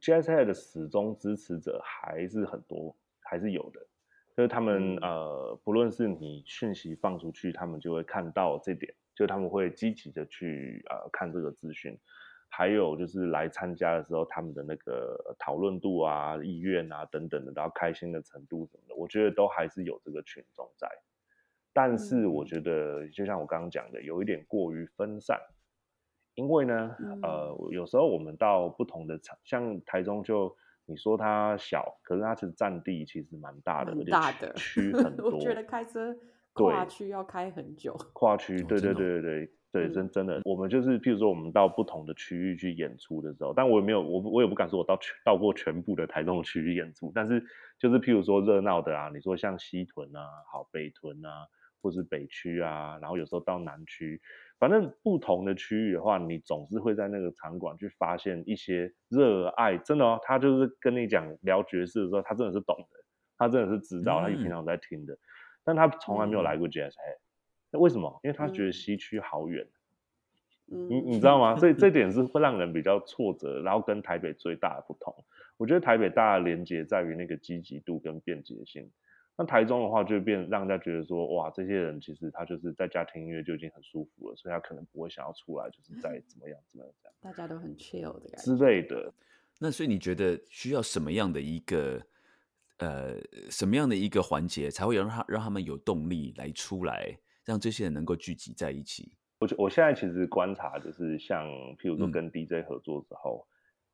[0.00, 3.80] Jazz Head 的始终支持者还是很多，还是有的。
[4.36, 8.92] 就是他们呃，不论是你讯息放出去，他们就会看到这点。
[9.14, 11.98] 就他们会积极的去呃看这个资讯，
[12.48, 20.88] 还有就是来参加的时候，他们的那个讨论度啊、意愿啊等等的，然后开心的程度什么的，我觉得都还是有这个群众在。
[21.74, 25.40] 但是我觉得，就像我刚刚讲的，有一点过于分散，
[26.34, 35.30] 因为呢，呃，有时候我们到不同的场，像台中就你说它小，可是它其实占地其实蛮大的，大的区 很多。
[35.30, 36.14] 我觉得开车。
[36.52, 47.42] 跨区要开很久， 跨区对对对对对对，真真的，我们就是譬如说我们到不同的区域去演出的时候，但我也没有我我也不敢说我到全到过全部的台中区域演出，但是
[47.78, 50.20] 就是譬如说热闹的啊，你说像西屯啊，
[50.52, 51.46] 好北屯啊，
[51.80, 54.20] 或是北区啊，然后有时候到南区，
[54.58, 63.04] 反正不同的区域的话，你总是会在那个场馆去发现一些热爱，真的哦，他就是跟你讲聊爵士的时候，他真的是懂的，
[63.38, 65.16] 他真的是知道，他平常在听的。
[65.64, 66.92] 但他从来没有来过 Jazz，
[67.70, 68.20] 那为什么？
[68.22, 69.66] 因为他觉得西区好远，
[70.66, 71.56] 你 你知道吗？
[71.56, 75.14] 所以这点是会让人比较挫折，然后跟台北最大的不同。
[75.56, 78.90] 我觉得台北大的连接在于那个积极度跟便捷性，
[79.36, 87.14] 那台中的话就变让人家觉得说，哇，这些人其实他就是在家听音乐就已经很舒服了，所以他可能不会想要出来，就是在怎么样怎么样这样。
[87.20, 89.12] 大家都很 chill 的感觉之类的。
[89.60, 92.02] 那所以你觉得需要什么样的一个？
[92.78, 93.14] 呃，
[93.50, 99.12] 什么样的一个环节才会让他让他们有动力来出来，让这些人能够聚集在一起？
[99.38, 103.46] 我我现在其实观察就是，像譬如说跟 DJ 合作之后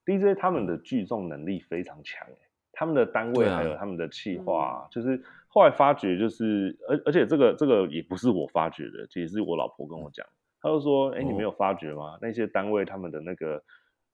[0.05, 2.27] ，DJ 他们的聚众能力非常强，
[2.73, 10.27] 他们的单位还有他们的企划，就是后来发觉，就是而而且这个这个也不是我发觉的，其实是我老婆跟我讲，
[10.61, 12.19] 她就说，哎，你没有发觉吗？
[12.21, 13.63] 那些单位他们的那个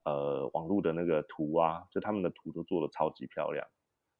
[0.05, 3.65] 呃网络的那个图啊，就他们的图都做的超级漂亮。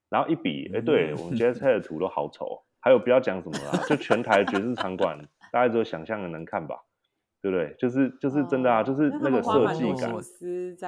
[0.10, 5.18] 然后一比，哎，对我们 Jazz Head 的图都好丑，还有不要讲什么啦，就全台爵士场馆，
[5.52, 6.78] 大家只有想象的能看吧，
[7.42, 7.76] 对不对？
[7.78, 10.14] 就是就是真的啊，就是那个设计感，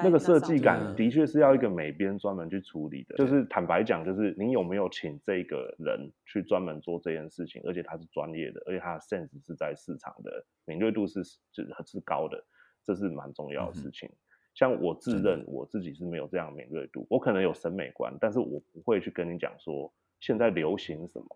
[0.03, 3.15] 那个设计感的确是要一个美编专门去处理的。
[3.15, 12.43] 就是坦白讲，就是你有没有请这个人去专门做这件事情，而且他是专业的，而且他的 sense 是在市场的敏锐度是是是高的，
[12.83, 14.09] 这是蛮重要的事情。
[14.57, 21.27] 像我自认我自己是没有这样敏锐度，我可能有审美观，但是我不会去跟你讲说现在流行什么，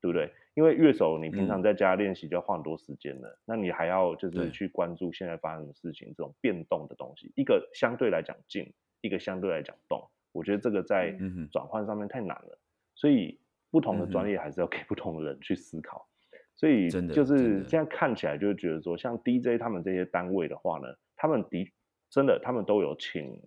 [0.00, 0.32] 对不对？
[0.54, 11.14] 因为乐手你平常在家练习就要花很多时间了，那你还要就是去关注现在发生的事情，这种变动的东西，一个相对来讲静，一个相对来讲动，我觉得这个在
[11.52, 12.58] 转换上面太难了，
[12.94, 13.38] 所以
[13.70, 16.08] 不同的专业还是要给不同的人去思考，
[16.56, 21.70] 所以就是现在看起来就觉得说，像 DJ 他们这些单位的话呢，他们的。
[22.10, 23.40] 真的，他们都有请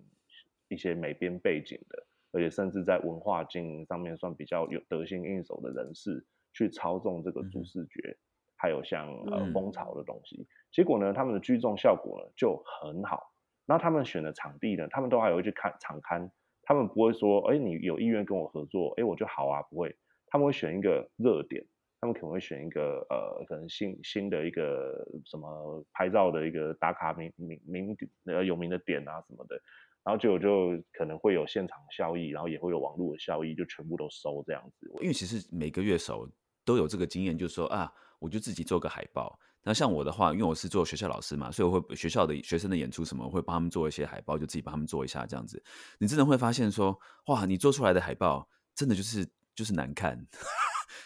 [0.68, 8.16] 一些美编背景的，而且甚至在文化经营上面算比较有得心应手的人士去操纵这个主视觉，
[8.56, 10.46] 还有像呃风潮的东西。
[10.72, 13.30] 结果呢，他们的聚众效果呢就很好。
[13.66, 16.30] 那他们选的场地呢，他们都还会去看场刊，
[16.62, 19.96] 他们不会说，哎，你有意愿跟我合作，哎，我就好啊，不会，
[20.26, 21.64] 他们会选一个热点，
[22.04, 29.58] 他们可能会选一个呃，可能新新的一个什么拍照的一个打卡名名名呃有名的点啊什么的，
[30.04, 34.86] 然后就就可能会有现场效益，然后也会有网络的效益，就全部都收这样子。
[35.00, 36.28] 因为其实每个乐手
[36.62, 39.38] 都有这个经验，就是说啊，我就自己做个海报。
[39.62, 45.62] 那像我的话，因为我是做学校老师嘛，所以我会学校的学生的演出什么，会帮他们做一些海报，就自己帮他们做一下这样子。
[45.98, 50.22] 你真的会发现说，哇，你做出来的海报真的就是就是难看，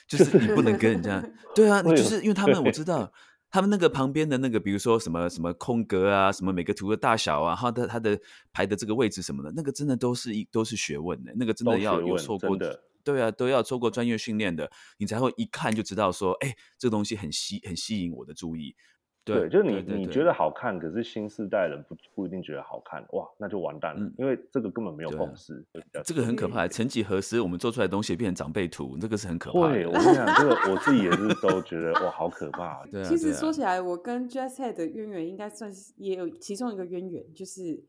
[0.09, 1.23] 就是你不能跟人家
[1.55, 3.13] 对啊，你就是因为他们我知道
[3.51, 8.19] 他们那个旁边的那个，比如说什么什么空格啊，什么每个图的大小啊，它的它它的
[8.53, 12.83] 排的这个位置什么的，那个真的都是一都是学问的，那个真的要有受过的。
[13.05, 18.75] 对啊，都要做过专业训练的，你才会一看就知道说，哎，这个东西很吸很吸引我的注意。
[19.25, 25.63] 对，就是你你觉得好看，可是新时代人不不一定觉得好看，哇，那就完蛋了，因为这个根本没有共识。
[26.03, 29.69] 这个很可怕，曾几何时，我们做出来的东西变成长辈图，这个是很可怕。
[29.69, 32.87] 对，我跟你讲，这个我自己也是都觉得哇，好可怕。
[32.91, 37.85] 对，其实说起来，我跟 Jazz Head 的渊源应该算是也有其中一个渊源，就是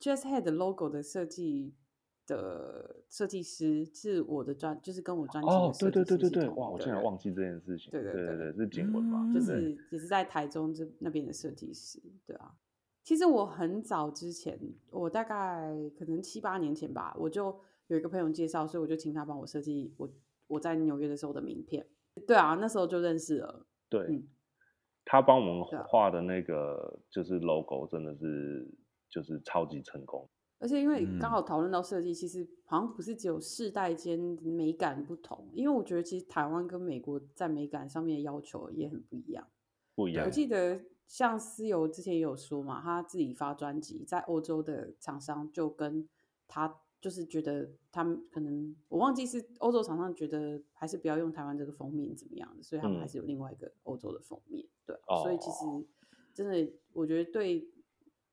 [0.00, 1.72] Jazz Head 的 logo 的设计。
[2.26, 7.90] 的设计师是我的专，就是跟我专辑哦，对对对对对，哇，我竟然忘记这件事情。
[7.90, 12.54] 对对对对，是景文嘛，就是也是在台中这那边的设计师，对啊。
[13.02, 14.58] 其实我很早之前，
[14.90, 17.54] 我大概可能七八年前吧，我就
[17.88, 20.10] 有一个朋友介绍，所以我就请他帮我设计我
[20.46, 21.86] 我在纽约的时候的名片。
[22.26, 23.66] 对啊，那时候就认识了。
[23.90, 24.24] 对，
[25.04, 28.66] 他帮我们画的那个就是 logo，真的是
[29.10, 30.26] 就是超级成功。
[30.58, 39.46] 而且因为刚好讨论到设计，其实好像不是只有世代间美感不同，因为我觉得其实台湾跟美国在美感上面的要求也很不一样。
[39.94, 40.24] 不一样。
[40.24, 46.08] 我记得像思游之前也有说嘛，他自己发专辑，在欧洲的厂商就跟
[46.48, 54.64] 他就是觉得他们可能我忘记是欧洲厂商觉得还是不要用台湾这个封面怎么样的，所以他们还是有另外一个欧洲的封面。
[54.86, 55.86] 对，所以其实
[56.32, 57.68] 真的我觉得对。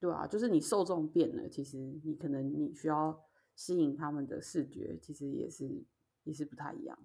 [0.01, 3.23] 对啊，就是你受众变了，其实你可能你需要
[3.55, 5.69] 吸引他们的视觉，其实也是
[6.23, 6.97] 也是不太一样。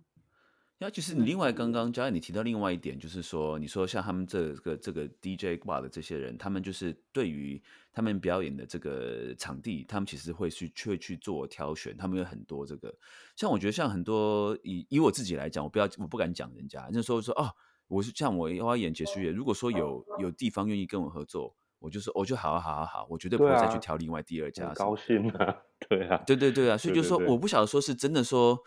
[0.78, 12.94] 那其实你另外刚刚嘉义你提到另外一点，就是说你说像他们这个这个 DJ 挂的这些人，他们就是对于他们表演的这个场地，他们其实会去去去做挑选，他们有很多这个。
[13.36, 17.52] 像我觉得像很多以以我自己来讲，我不要我不敢讲人家，那时候说哦，
[17.88, 21.54] 我是像我要演爵士乐，如果说有有地方愿意跟我合作。
[21.78, 24.72] 我就说，我就好好好好，我绝对不会再去挑另外第二家。
[24.74, 25.56] 高兴啊，
[25.88, 28.58] 对啊，对对对啊，所以就说，我不晓得说是真的说，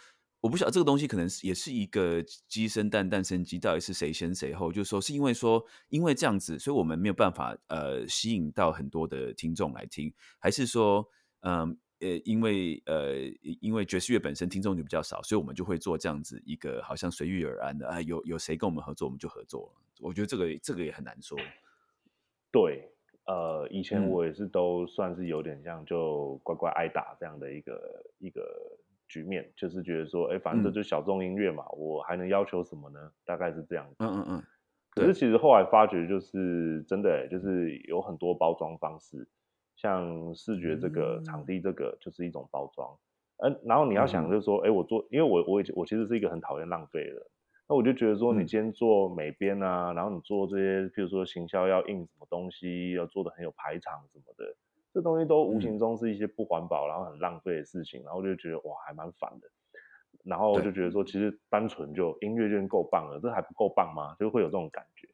[0.41, 4.71] 我不晓得这个东西可能是也是一个鸡生蛋，蛋生鸡，到底是谁先谁后？
[4.71, 11.05] 就是说，是因为说，因为这样子，所以我们没有办法呃吸引到很多的听众来听，还是说，
[11.41, 13.15] 嗯呃，因为呃
[13.59, 19.73] 因为爵士乐本身听众就比较少，所以我们就会做这样子一个好像随遇而安的啊，有有谁跟我们合作，我们就合作。
[19.99, 21.37] 我觉得这个这个也很难说，
[22.51, 22.93] 对。
[23.29, 28.41] 呃，以前我也是都算是有点像就乖乖挨打这样的一个一个
[29.07, 33.11] 局面，就是觉得说，哎，反正就小众音乐嘛，我还能要求什么呢？
[33.23, 33.97] 大概是这样子。
[33.99, 34.43] 嗯嗯嗯。
[34.89, 39.27] 可是其实后来发觉，就是真的，就是有很多包装方式，
[39.75, 42.97] 像视觉这个、场地这个，就是一种包装。
[43.37, 47.27] 嗯，然后你要想就是说，哎，我做，因为我我我其实是一个很讨厌浪费的。
[47.69, 54.55] 那我就觉得说，你今天做美编啊，然后你做这些，譬如说行销要印什么东西，要做的很有排场什么的，
[54.91, 59.47] 这东西都无形中是一些不环保，然后很浪费的事情，然后就觉得哇，还蛮烦的。
[60.23, 64.15] 然后我就觉得说，其实单纯就音乐就够棒了，这还不够棒吗？
[64.17, 65.07] 就会有这种感觉。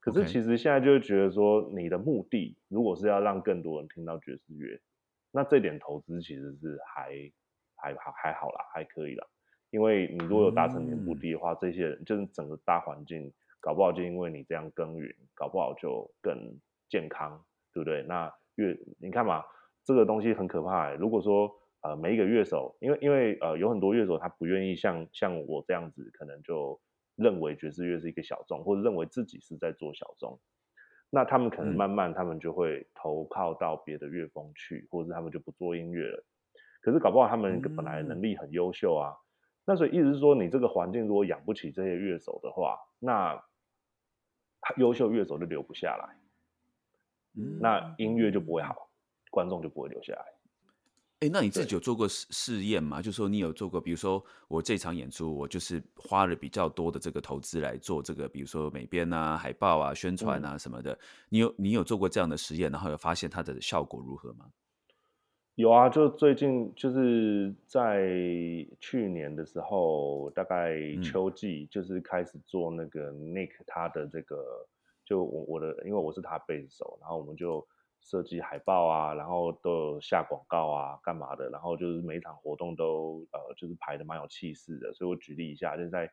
[0.00, 4.80] 可是其实现在就会觉得说，你的目的如果是要让更多人听到爵士乐，
[5.30, 7.30] 那这点投资其实是还
[7.76, 9.26] 还还还好啦，还可以啦。
[9.70, 18.02] 因为你如果有达成你的目的的话，这些人就是整个大环境，搞不好就因为你这样耕耘，搞不好就更健康，对不对？
[18.04, 19.44] 那乐，你看嘛，
[19.84, 20.92] 这个东西很可怕。
[20.94, 21.52] 如果说
[21.82, 26.80] 呃每一个乐手，因为因为呃有很多乐手他不愿意像像我这样子，可能就
[27.16, 30.38] 认为爵士乐是一个小众，或者认为自己是在做小众，
[31.10, 36.24] 那他们可能慢慢他们就会投靠到别的乐风去，或者他们就不做音乐了。
[36.80, 39.12] 可是搞不好他们本来能力很优秀啊。
[39.68, 43.44] 那所以意思是说，你这个环境如果养不起这些乐手的话，那
[44.76, 46.16] 优秀乐手就留不下来，
[47.60, 48.88] 那音乐就不会好，
[49.30, 50.24] 观众就不会留下来。
[51.20, 53.00] 哎，那你自己有做过试试验吗？
[53.00, 60.96] 就说你有做过，比如说我这场演出，我就是花了比较多的这个投资来做这个，比如说美编啊、海报啊、宣传嗯啊什么的。
[61.28, 64.46] 你有你有做过这样的实验，然后有发现它的效果如何吗？
[65.56, 68.06] 有啊，就最近就是在
[68.78, 71.02] 去年的时候，大概嗯。
[71.02, 74.68] 秋季就是开始做那个 Nick 他的这个，
[75.02, 77.66] 就我我的，因为我是他贝斯手，然后我们就
[78.02, 86.06] 设计海报啊，然后都有下广告啊，干嘛的，然后就是每一场活动都呃就是排的蛮有气势的，所以我举例一下，就是在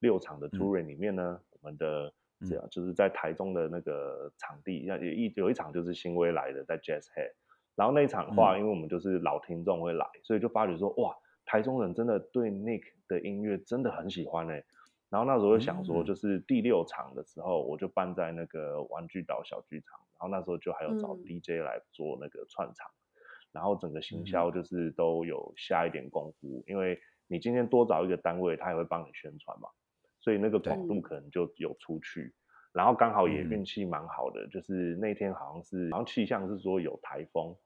[0.00, 0.60] 六场的嗯。
[0.60, 2.12] Touring 里面呢，我们的
[2.46, 7.32] 这样就是在台中的那个场地，像有一有一场就是新威来的，在 Jazz Head。
[7.80, 8.58] 然后那一场的话，嗯。
[8.58, 11.16] 因为我们就是老听众会来，所以就发觉说，哇，
[11.46, 14.62] 台中人真的对 Nick 的音乐真的很喜欢哎。
[15.08, 16.04] 然后那时候就想说，嗯。
[16.04, 21.24] 就是第六场的时候，我就办在那个玩具岛小剧场，然后那时候就还有找嗯。
[21.24, 22.86] DJ 来做那个串场，
[23.50, 29.70] 然后整个行销就是都有下一点功夫，因为你今天多找一个单位，他也会帮你宣传嘛，
[30.20, 31.00] 所以那个对广度。
[31.00, 32.34] 可能就有出去。
[32.72, 33.50] 然后刚好也嗯。
[33.50, 37.56] 运气蛮好的，就是那天好像是好像气象是说有台风，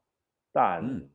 [0.55, 1.09] 但、嗯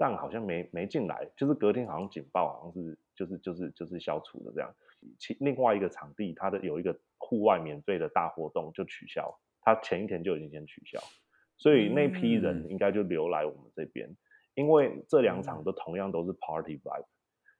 [0.00, 4.72] 但好像没没进来，就是隔天好像警报好像是就是就是就是消除的这样。
[5.18, 11.00] 其另外一个场地它的有一个户外免费的大活动就取消，它前一天就已经先取消，
[11.56, 14.08] 所以那批人嗯应该就留来我们这边，
[14.54, 17.04] 因为这两场嗯都同样都是 party vibe。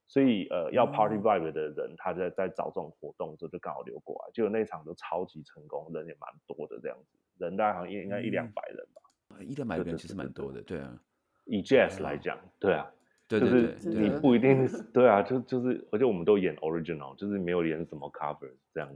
[0.06, 9.02] 所以呃，要 party 嗯 vibe 的人，他在在找这种活动的时候就刚好流过来，结果那场都超级成功，人也蛮多的这样子，人大概好像应该一两嗯百人吧。
[9.40, 10.98] 一两百个人其实蛮多的，对啊，
[11.48, 12.02] 以 jazz 哦。
[12.04, 12.86] 来讲，对啊，
[13.26, 18.88] 对对就是对，你不一定是对啊，就就是，而且我们都演 original，就是没有演什么 cover 这样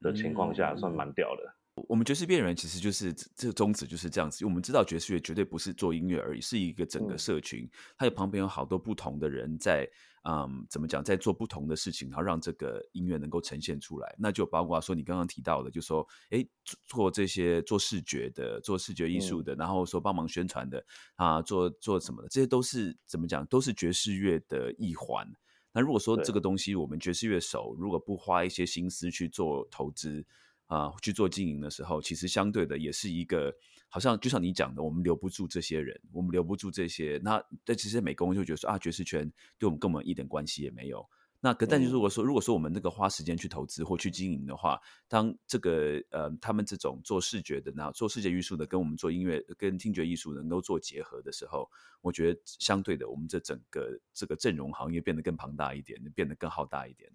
[0.00, 1.54] 的情况下，嗯算蛮屌的。
[1.88, 7.18] 我们爵士变人其实就是这这个宗旨就是这样子，我们知道爵士乐绝对不是做音乐而已，是一个整个嗯。
[7.18, 9.88] 社群，它有旁边有好多不同的人在，
[10.22, 14.14] 嗯，怎么讲，在做不同的事情，然后让这个音乐能够呈现出来。
[14.18, 20.84] 那就包括说你刚刚提到的，就说，哎，做做这些做视觉的，做视觉艺术的，然后说帮忙宣传的
[21.16, 25.26] 啊，做做什么的，这些都是怎么讲，都是爵士乐的一环。
[25.72, 30.26] 那如果说对这个东西，我们爵士乐手如果不花一些心思去做投资
[30.66, 33.52] 啊、去做经营的时候，其实相对的也是一个，
[33.90, 37.20] 好像就像你讲的，我们留不住这些人，我们留不住这些。
[37.22, 41.06] 那但其实美工就觉得说啊，爵士圈对我们跟我们一点关系也没有。
[41.42, 44.78] 那可但是嗯如果说如果说我们那个花时间去投资或去经营的话，
[45.08, 51.70] 当这个呃他们这种做视觉的，然后做视觉艺术的，跟我们做音乐跟听觉艺术能够做结合的时候，
[52.02, 57.10] 我觉得相对的，我们这整个这个阵容行业变得更庞大一点，变得更浩大一点。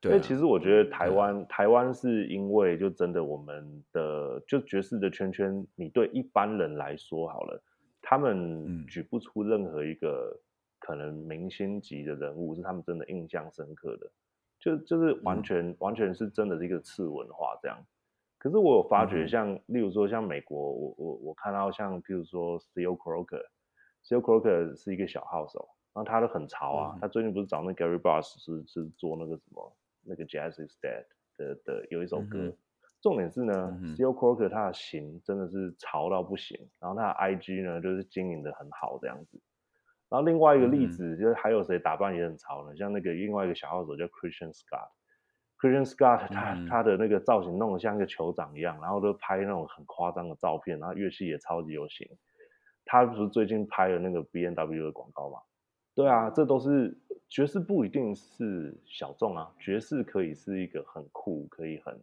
[0.00, 7.62] 对、啊，所以其实我觉得台湾、台湾是因为就真的我们的就爵士的圈圈，你对一般人来说好了，
[8.00, 10.38] 他嗯们举不出任何一个
[10.78, 14.10] 可能明星级的人物是他们真的印象深刻的，
[14.60, 17.76] 就就是完嗯全、完全是真的是一个次文化这样。
[18.38, 26.92] 可是我有发觉像，例如说像美国，我我我看到像譬如说 Theo Croker，Theo Croker 是一个小号手，然后他都很潮啊。
[26.94, 29.76] 嗯他最近不是找那 Gary Bass 是是做那个什么
[30.08, 31.04] 那个 Jazz is Dead
[31.36, 32.38] 的的有一首歌。
[32.38, 32.56] 嗯
[33.00, 39.40] 重点是呢嗯哼 t h e o Croker 他的型真的是潮到不行，然后他的 IG 呢就是经营的很好这样子。
[40.08, 42.74] 然后另外一个例子、就是还有谁打扮也很潮呢？
[42.76, 44.88] 像那个另外一个小号手叫 Christian Scott。
[45.60, 52.08] Christian Scott 他、嗯他的那个造型弄得像一个酋长一样，然后都拍那种很夸张的照片，然后乐器也超级有型。
[52.84, 55.38] 他不是最近拍了那个 B N W 的广告吗？
[55.98, 56.96] 对啊，这都是
[57.28, 62.00] 爵士不一定是小众啊，爵士可以是一个很酷，可以很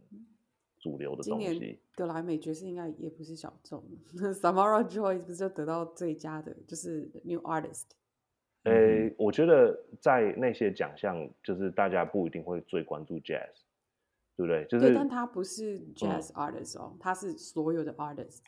[0.77, 1.79] 主流的东西。
[1.95, 3.81] 格莱美爵士应该也不是小众，
[4.35, 7.85] Samara Joy 不是就得到最佳的，就是 New Artist。
[8.63, 13.61] 嗯诶、我觉得在那些奖项，就是大家不一定会最关注 jazz，
[14.35, 14.65] 对不对？
[14.65, 18.39] 就是，但他不是 Jazz Artist 哦，他是所有的 Artist，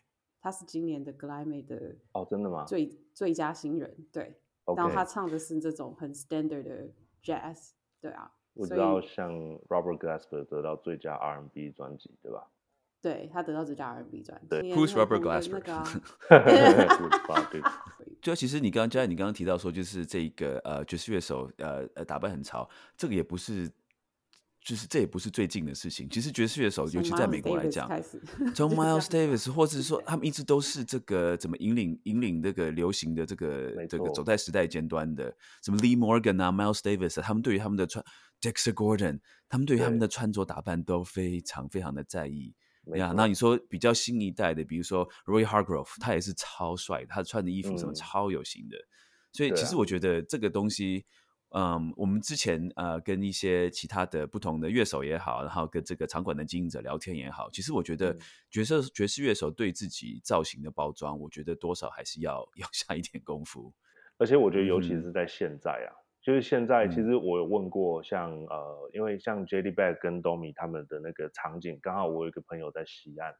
[0.41, 2.65] 他是今年的格莱美的哦，真的吗？
[2.65, 4.35] 最最佳新人，对。
[4.75, 6.89] 然后他唱的是这种很 standard 的
[7.23, 9.31] Jazz，对啊，所我知道像
[9.69, 12.47] Robert Glasper 得到最佳 R&B 专辑，对吧？
[12.99, 14.47] 对他得到最佳 R&B 专辑。
[14.47, 15.61] 对 Who's Robert Glasper？
[18.21, 23.69] 就其实你刚刚嘉义，你刚刚提到说，就是这个呃爵士乐手呃呃打扮很潮，这个也不是，
[24.67, 26.09] 就是这也不是最近的事情。
[26.09, 27.89] 其实爵士乐手，尤其在美国来讲，
[28.53, 38.03] 从 Miles Davis，或者是说他们一直都是这个怎么引领引领这个流行的这个没这个走在时代尖端的，什么 Lee Morgan 啊，Miles Davis，啊他们对于他们的穿
[38.41, 42.53] Dexter Gordon，他们对于他们的穿着打扮都非常非常的在意。
[42.95, 48.77] 呀，那你说比较新一代的，比如说 Roy Hargrove，他也是超帅，他穿的衣服什么嗯超有型的。
[49.31, 51.05] 所以其实我觉得这个东西，
[51.49, 58.19] 嗯，我们之前呃跟一些其他的不同的乐手也好，然后跟这个场馆的经营者聊天也好，其实我觉得嗯。
[58.49, 63.73] 爵士爵士乐手对自己造型的包装，我觉得多少还是要 要下一点功夫。
[64.17, 65.91] 而且我觉得，尤其是在现在啊，
[66.21, 67.05] 就是现在，其嗯。
[67.05, 73.33] 实我有问过像，呃，因为像 J D Bag 跟 Domi 他们的那个场景，刚好我有一个朋友在西岸，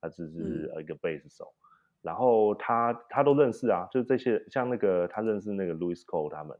[0.00, 0.70] 他只是嗯。
[0.74, 1.52] 呃一个贝斯手，
[2.00, 6.56] 然后他他都认识啊，就是这些像那个他认识那个 Louis Cole 他们，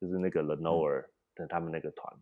[0.00, 2.12] 就是那个 Lenoir 的他们那个团，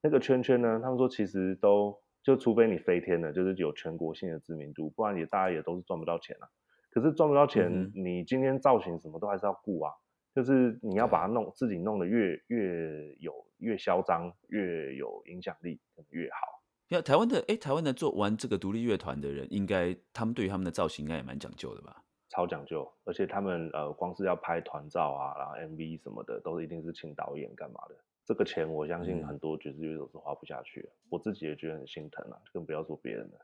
[0.00, 6.48] 那个圈圈呢，他们说其实都就除非你飞天了，就是有全国性的知名度，不然也大家也都是赚不到钱啊。
[6.90, 9.92] 可是赚不到钱，嗯你今天造型什么都还是要顾啊。
[10.34, 15.78] 就是你要把它弄自己弄得越越有越嚣张，越有影响力，
[16.08, 17.02] 越好。
[17.02, 22.01] 台湾的哎，台湾的做玩这个独立乐团的人，应该他们对于他们的造型应该也蛮讲究的吧？
[22.32, 27.94] 超讲究，而且他们呃，光是要拍团照啊，然后 MV 什么的，都一定是请导演干嘛的。
[28.24, 33.38] 这个钱我相信嗯很多爵士乐手是花不下去的，我自己也觉得很心疼啊，更不要说别人了。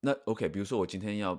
[0.00, 1.32] 那 OK，比如说我今天要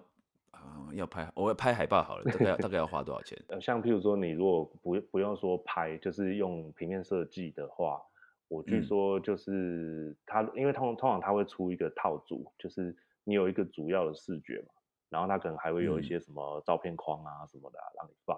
[0.51, 3.41] 啊、要拍，我要拍海报好了，大概要大概要花多少钱？
[3.47, 8.03] 呃，像譬如说，你如果不不用说拍，就是用平面设计的话，
[8.49, 12.93] 我据嗯说就是他，因为通通常他会出一个套组，就是
[13.23, 14.73] 你有一个主要的视觉嘛，
[15.11, 18.35] 然后它可能还会有一嗯些什么照片框啊什么的啊、让你放，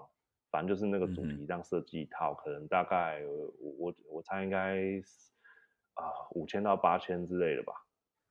[0.51, 4.77] 反正就是那个主题这样设计一套，可能大概呃我我我猜应该
[5.93, 7.73] 啊五千到八千之类的吧。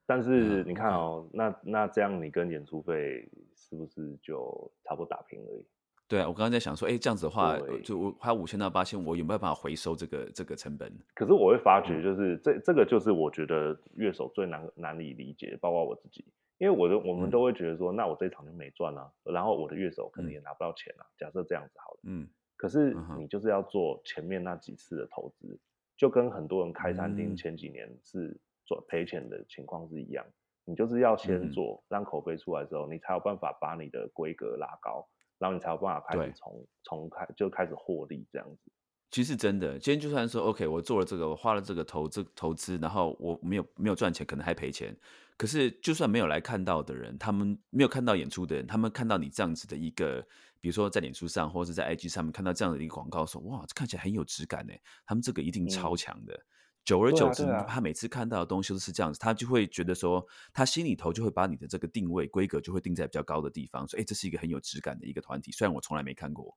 [0.05, 5.67] 但是嗯你看哦，那那这样你跟演出费是不是就差不多打平而已？
[6.09, 10.93] 对啊，我刚刚在想说，哎，这样子的话，就我花五千到八千，我有没有办法回收这个这个成本？
[11.15, 16.27] 可是我会发嗯觉，就是这这个就是我觉得乐手最难难以理解，包括我自己，
[16.63, 17.31] 因为我的我们嗯。
[17.31, 20.33] 都会觉得说，那我这一场就没赚啊，然后我的乐手可能嗯。
[20.35, 21.03] 也拿不到钱啊。
[21.19, 22.29] 假设这样子好了，嗯。
[22.57, 25.59] 可是你就是要做前面那几次的投资，
[25.97, 27.17] 就跟很多人开餐嗯。
[27.17, 30.25] 厅前几年是做赔钱的情况是一样，
[30.65, 35.09] 你就是要先做，让口碑出来之后，你才有办法把你的规格拉高，
[35.39, 38.71] 然后你才有办法开始从从开就开始获利这样子。
[39.13, 44.97] 其实真的，今天就算说 OK，我做了这个，我花了这个投资投资，然后我没有没有赚钱，可能还赔钱。
[45.37, 50.27] 可是就算没有来看到的人，他们没有看到演出的人，他们看到你这样子的一个，
[50.61, 54.73] 比如说在脸书上或者是在 IG 上面看到这样的一个广告，说哇，这看起来很有质感呢，
[55.05, 56.41] 他们这个一定超嗯强的。
[56.83, 66.57] 久而久之，啊啊他每次看到的东西都是这样子，他就会觉得说，他心里头就会把你的这个定位规格就会定在比较高的地方，说，哎，这是一个很有质感的一个团体，虽然我从来没看过。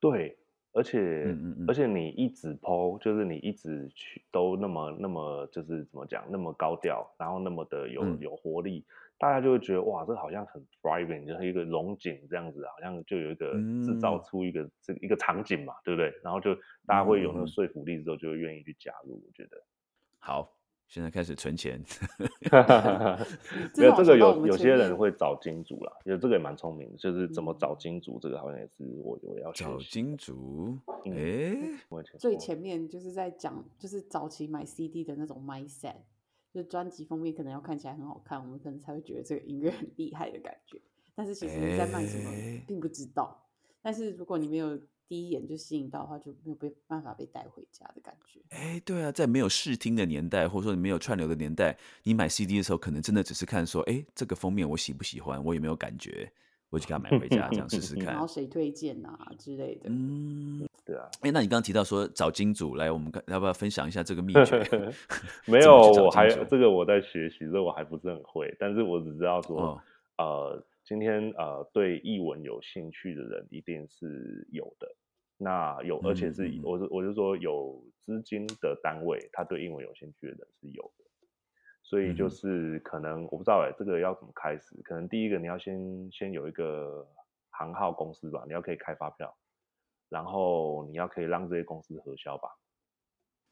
[0.00, 0.38] 对，
[0.72, 8.84] 而且、嗯嗯嗯而且你一直抛，就是你一直去都那么那么就是怎么讲，那么高调，然后那么的有、嗯有活力，
[9.18, 13.52] 大家就会觉得哇，这好像很 thriving，就是一个龙井这样子，好像就有一个
[13.84, 16.12] 制造嗯出一个、这一个场景嘛，对不对？
[16.22, 16.54] 然后就
[16.86, 19.14] 大家会有那个说服力之后，就会愿意去加入。
[19.26, 19.56] 我觉得，
[20.18, 20.57] 好，
[20.88, 21.80] 现在开始存钱。
[23.76, 35.96] 没有这个有有些人会找金主啦，有这个也蛮聪明的，就是怎么找嗯金主，这个好像也是我我要学找金主，嗯哎、最前面就是在讲，就是早期买 CD 的那种 mindset，
[36.52, 40.80] 就是专辑封面可能要看起来很好看，我们可能才会觉得这个音乐很厉害的感觉。
[41.14, 43.44] 但是其实你在卖什么哎并不知道。
[43.82, 44.78] 但是如果你没有
[45.08, 48.38] 第一眼就吸引到的话，就没有被办法被带回家的感觉。
[48.50, 56.30] 哎，对啊，在没有试听的年代，或者说你没有串流的年代，你买 CD 的时候，可能真的只是看说，哎，这个封面我喜不喜欢，我有没有感觉，
[56.68, 58.28] 我就给它买回家，这样试试 看然后。
[58.28, 59.88] 谁推荐啊之类的。
[59.88, 64.92] 嗯，对啊，哎，那你刚刚提到说找金主来，我们看要不要分享一下这个秘诀？
[65.46, 69.80] 没有我还这个我在学习，这我还不是很会，但是我只知道说，哦
[70.18, 74.88] 呃，今天呃对译文有兴趣的人一定是有的。
[75.36, 81.04] 那有，而且是我是我就说有资金的单位，他对英文有兴趣的人是有的。
[81.82, 84.80] 所以就是可能我不知道哎，这个要怎么开始？
[84.82, 87.06] 可能第一个你要先先有一个
[87.50, 89.36] 行号公司吧，你要可以开发票，
[90.08, 92.48] 然后你要可以让这些公司核销吧。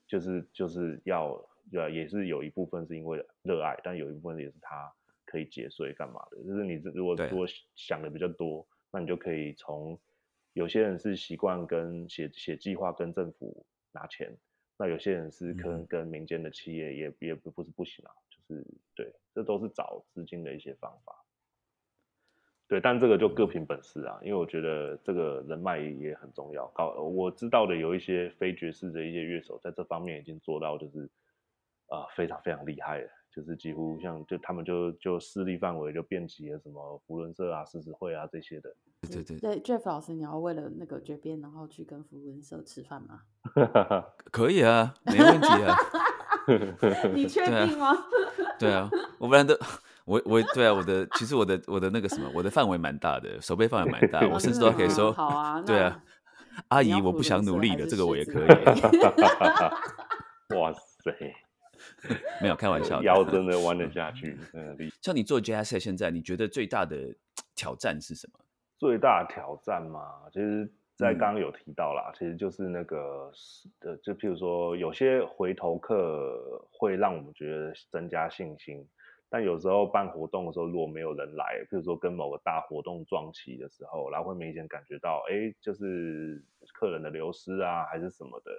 [0.07, 1.35] 就是就是要
[1.75, 4.91] 呃也是有一部分是因为热爱，但有一部分也是他
[5.27, 6.39] 可以节税干嘛的。
[6.45, 10.01] 就是你如果对如果想的比较多，那你就可以从
[10.55, 14.35] 有些人是习惯跟写写计划跟政府拿钱，
[14.79, 18.65] 那有些人是可能嗯跟民间的企业也也不不是不行啊，就是
[18.95, 21.13] 对，这都是找资金的一些方法。
[22.69, 26.67] 对，但这个就各凭本事啊，因为我觉得这个人脉也很重要。
[26.75, 31.05] 搞我知道的有一些非爵士的一些乐手，在这方面已经做到就是
[31.87, 38.75] 啊、呃非常非常厉害了，就是几乎像就他们就就势力范围就遍及了什么福伦社啊、狮子会啊这些的。
[39.03, 43.21] 对对对，Jeff 老师，你要为了那个决编，然后去跟福伦社吃饭吗？
[44.33, 45.77] 可以啊，没问题啊。
[47.13, 47.93] 你确定吗？
[48.59, 49.55] 对啊，我不然都，
[50.07, 56.03] 我我对啊，我的其实我的我的那个什么，我的范围蛮大的，手背范围蛮大，哦我甚至都可以说，好啊，对啊，
[56.69, 58.47] 阿姨我不想努力了，还是狮这个我也可以，
[60.57, 61.13] 哇塞，
[62.43, 63.03] 没有开玩笑。
[63.05, 64.97] 腰真的弯得下去， 真的厉害。
[65.03, 67.15] 像你做 Set 现在，你觉得最大的
[67.55, 68.41] 挑战是什么？
[68.79, 73.33] 最大的挑战嘛，其实，在嗯刚刚有提到啦，其实就是那个
[73.81, 76.39] 呃，就譬如说，有些回头客
[76.71, 78.87] 会让我们觉得增加信心，
[79.31, 88.51] 但有时候办活动的时候，如果没有人来，譬如说跟某个大活动撞期的时候，然后会明显感觉到，哎，就是客人的流失啊，还是什么的，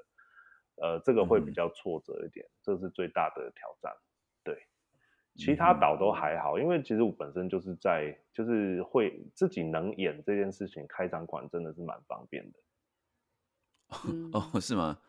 [0.82, 3.92] 呃，这个会比嗯较挫折一点，这是最大的挑战。
[4.44, 4.58] 对，
[5.36, 12.60] 其他岛都还好，因为其实我本身就是在就是会自己能演这件事情，开场馆真的是蛮方便的。
[14.08, 15.00] 嗯 哦，是吗？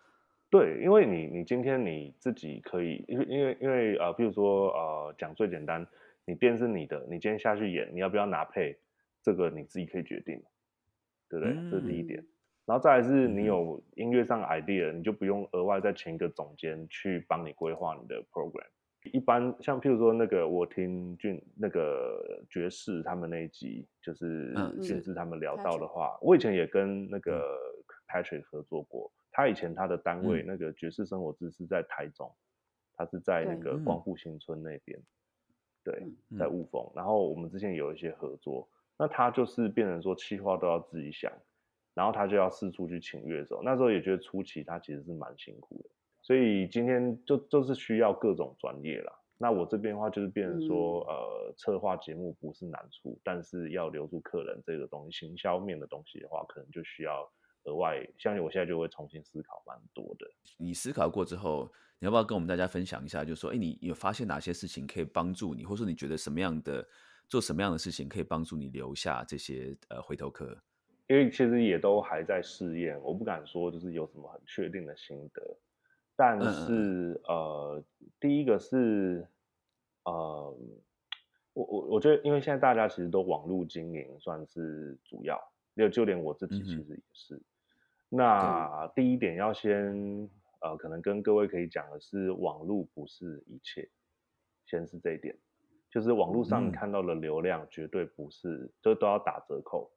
[0.51, 5.87] 对，因为你你今天你自己可以，因为因为因为呃，比如说呃，讲最简单，
[6.25, 8.79] 你店是你的，你今天下去演，你要不要拿配，
[9.23, 10.43] 这个你自己可以决定，
[11.29, 11.55] 对不对？
[11.71, 12.25] 这是第一点。
[12.69, 18.67] 然后再来是你嗯有音乐上的 idea，你就不用额外再请一个总监去帮你规划你的 program。
[19.11, 27.57] 一般像譬如说那个我听俊那个爵士他们那一集，就是嗯俊是士他们聊到的话，我以前也跟那个
[28.07, 29.11] Patrick 合作过。
[29.31, 30.45] 他以前他的单位、嗯。
[30.49, 32.31] 那个爵士生活志是在台中，
[32.97, 33.63] 他是在那对。
[33.63, 33.85] 个嗯。
[33.85, 35.01] 光复新村那边，
[35.83, 36.85] 对，嗯在雾峰。
[36.95, 41.33] 然后我们之前有一些合作，那他就是变成说企划都要自己想，
[41.99, 43.61] 然后他就要四处去请乐手。
[43.65, 45.91] 那时候也觉得初期他其实是蛮辛苦的，
[46.23, 49.13] 所以今天就就是需要各种专业啦。
[49.37, 57.29] 那我这边的话就是变成说，呃，策划节目不是难处，但是要留住客人这个东西，行销面的东西的话，可能就需要
[57.65, 60.27] 额外，相信我现在就会重新思考蛮多的。
[60.57, 61.69] 你思考过之后，
[61.99, 63.25] 你要不要跟我们大家分享一下？
[63.25, 66.87] 就是说，哎，你有发现哪些事情可以帮助你，或者说你觉得什么样的
[67.29, 70.57] 做什么样的事情可以帮助你留下这些呃回头客？
[71.09, 75.43] 因为其实也都还在试验，我不敢说就是有什么很确定的心得，
[76.15, 77.83] 但是呃，
[78.21, 79.27] 第一个是
[80.05, 80.55] 呃，
[81.55, 85.41] 我我我觉得，因为现在大家其实都网络经营算是主要，
[85.75, 87.41] 就就连我自己其实也是。
[88.11, 90.29] 那第一点要先
[90.61, 93.89] 呃，可能跟各位可以讲的是，网络不是一切，
[94.67, 95.35] 先是这一点，
[95.91, 99.91] 就是网络上看到的流量绝对不是，就都要打折扣。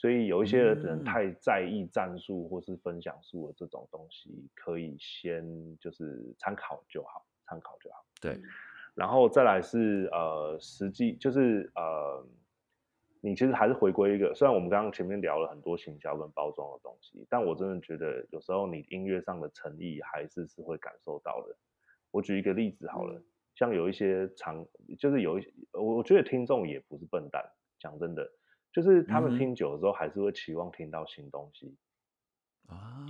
[0.00, 5.44] 所以有一些人嗯太在意战术或是分享数的这种东西，可以先
[5.78, 8.02] 就是参考就好，参考就好。
[8.18, 8.40] 对，
[8.94, 12.26] 然后再来是呃，实际就是呃，
[13.20, 21.54] 你其实还是回归一个，虽然我们刚刚前面聊了很多行销跟包装的东西，但我真的觉得有时候你音乐上的诚意还是是会感受到的。
[22.10, 23.24] 我举一个例子好了，嗯
[23.54, 24.66] 像有一些常，
[24.98, 27.44] 就是有一些，我我觉得听众也不是笨蛋，
[27.78, 28.26] 讲真的，
[28.72, 31.76] 就是他们听久了之后还是会期望听到新东西。
[32.68, 33.04] 啊，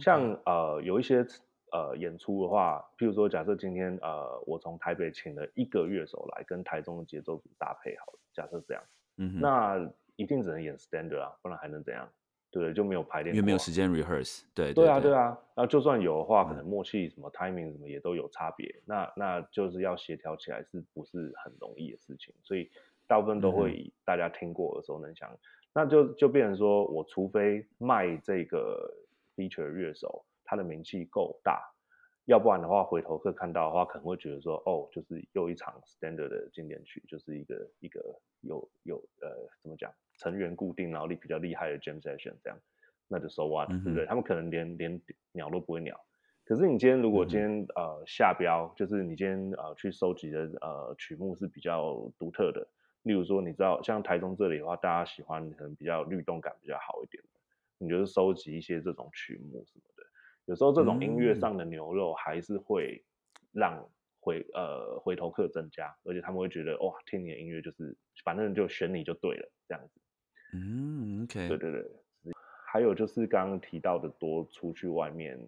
[0.00, 1.24] 像呃有一些
[1.70, 8.82] 呃演出的话，譬如说假设今天呃我从台北请了一个乐手来跟台中的节奏组搭配好了，假设这样，
[9.18, 12.08] 嗯，那一定只能演 standard 啊，不然还能怎样？
[12.50, 12.72] 对？
[12.74, 13.72] 就没有排练，因为没有时。
[13.72, 22.34] 间 rehearse，对对啊，对对，啊，那就算有的话，可嗯能默契什么 timing 什么也都有差别，那那就是要协调起来，是不是很容易的事情？
[22.42, 22.70] 所以
[23.12, 25.38] 大部分都会以大家听过的时候能想，
[25.74, 28.90] 那就就变成说我除非卖这个
[29.36, 31.60] feature 乐手，他的名气够大，
[32.24, 38.00] 要不然的话，回头客看到的话，可能会觉得说，哦，就是又一场 standard 的经典曲，就是一个一个
[38.40, 39.28] 有有呃
[39.62, 42.58] 怎么讲，成员固定，然后力比较厉害的 jam session 这样，
[43.08, 44.06] 那就 so what，、嗯对不对？
[44.06, 44.98] 他们可能连连
[45.32, 46.00] 鸟都不会鸟。
[46.46, 52.66] 可是你今天如果今天、呃下标，就是你今天呃去收集的呃曲目是比较独特的，
[53.02, 57.40] 例如说你知道像台中这里的话，大家喜欢可能比较律动感比较好一点的，
[57.78, 60.02] 你就是收集一些这种曲目什么的。
[60.46, 63.04] 有时候这种音乐嗯上的牛肉还是会
[63.52, 63.84] 让
[64.20, 70.00] 回呃回头客增加，而且他们会觉得哇，听你的音乐就是反正就选你就对了这样子。
[70.54, 72.32] 嗯，OK，对对对，
[72.66, 75.38] 还有就是刚刚提到的，多出去外面，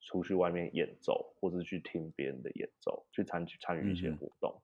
[0.00, 4.60] 出去外面演奏，或是去听别人的演奏，去参参与一些活动。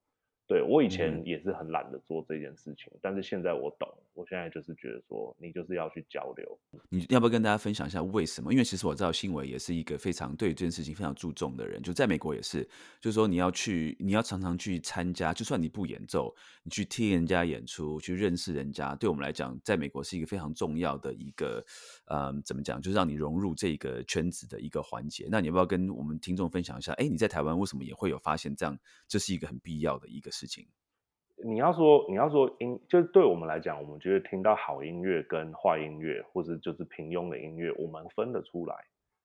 [0.47, 6.59] 对我以嗯前也是很懒得做这件事情，但是现在我懂，我现在就是觉得说，你就是要去交流。
[6.91, 8.53] 你要不要跟大家分享一下为什么？
[8.53, 12.63] 因为其实我知道新伟也是一个非常对这件事情非常注重的人，就在美国也是，
[13.01, 21.65] 就是说你要去，你要常常去参加，就算你不演奏，你去听人家演出，去认识人家，对我们来讲，在美国是一个非常重要的一个，
[22.07, 25.27] 嗯，怎么讲，就是让你融入这个圈子的一个环节。
[25.31, 26.93] 那你要不要跟我们听众分享一下？
[26.95, 28.79] 哎，你在台湾为什么也会有发现这样，
[29.09, 30.67] 这是一个很必要的一个事情？
[31.45, 38.75] 你要说你要说音，就是对我们来讲，我们觉得听到好音乐跟坏音乐，或者就是平庸的音乐，我们分得出来。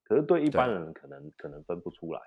[0.03, 2.21] 可是对一般人可能可能分不出来。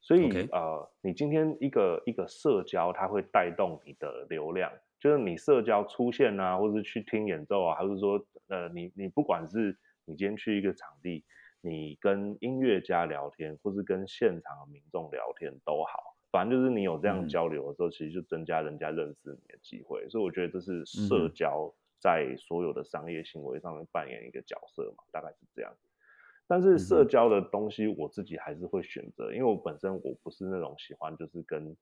[0.00, 11.24] 所以呃，你今天一个一个社交，它会带动你的流量，就是你社交出现啊，或者去听演奏啊，还是说呃，你你不管是你今天去一个场地，
[11.60, 16.16] 你跟音乐家聊天，或是跟现场的民众聊天都好。
[16.30, 25.74] 反正就是你有这样交流的时候，其实就增加人家认识你的机会，所以我觉得这是社交在所有的商业行为上面扮演一个角色嘛，大概是这样。
[26.46, 31.76] 但是社交的东西，我自己还是会选择，因为我本身我不是那种喜欢就是跟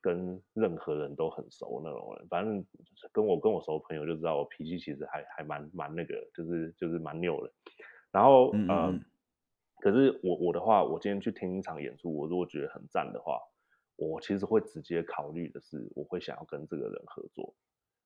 [0.00, 2.64] 跟任何人都很熟那种人，反正
[3.10, 7.50] 跟我跟我熟的朋友就知道我脾气其实还还蛮蛮那个，就是就是蛮拗的。
[8.12, 8.94] 然后呃，
[9.80, 13.40] 可是我我的话，我今天去听一场演出，我如果觉得很赞的话。
[13.96, 17.54] 我其实会直接考虑的是，我会想要跟这个人合作，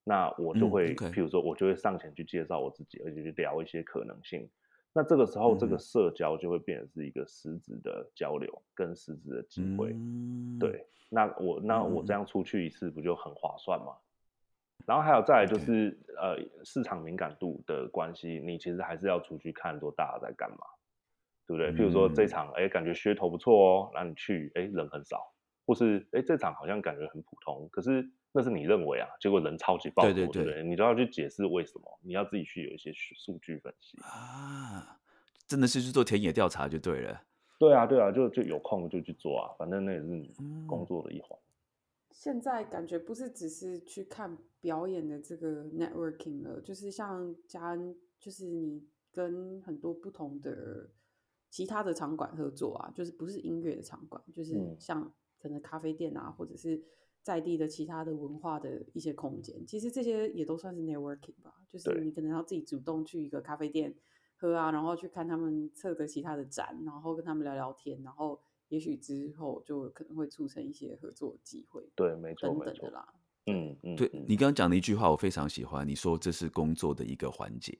[0.04, 4.48] 那我就会，譬如说，我就会上前去介绍我自己，而且去聊一些可能性。
[4.92, 9.94] 那这个时候，这个社交就会变成是一个实质的交流跟实质的机会。
[10.58, 13.92] 对，那我那我这样出去一次，不就很划算吗？
[14.86, 20.66] 然后还有再来就是，呃，市场敏感度的关系，你其实还是要出去看多大家在干嘛，
[21.46, 21.70] 对不对？
[21.72, 25.30] 譬如说这场，哎，感觉噱头不错哦，那你去，哎，人很少。
[25.68, 28.02] 或是哎，这场好像感觉很普通，可是
[28.32, 30.64] 那是你认为啊，结果人超级爆多，对不对？
[30.64, 34.98] 你都要去解释为什么，你要自己去有一些数据分析啊，
[35.46, 37.20] 真的是去做田野调查就对了。
[37.58, 39.98] 对啊，对啊，就就有空就去做啊，反正那也
[40.32, 41.38] 是工作的一环。
[42.12, 47.76] 现在感觉不是只是去看表演的这个 networking 了，就是像加，
[48.18, 50.88] 就是你跟很多不同的
[51.50, 55.12] 其他的场馆合作啊，就是不是音乐的场馆，就是像。
[55.38, 56.82] 可能咖啡店啊，或者是
[57.22, 61.54] 在地的其他的文化的一些空间，其实这些也都算是 networking 吧。
[61.68, 63.94] 就是你可能要自己主动去一个咖啡店
[64.36, 71.86] 喝啊，然后去看他们测的其他的展，然后跟他们聊聊天，然后也许之后就可能会促成一些合作机会。
[71.94, 73.14] 对，没错，等等的啦。
[73.46, 75.86] 嗯嗯，对你刚刚讲的一句话，我非常喜欢。
[75.86, 77.78] 你说这是工作的一个环节。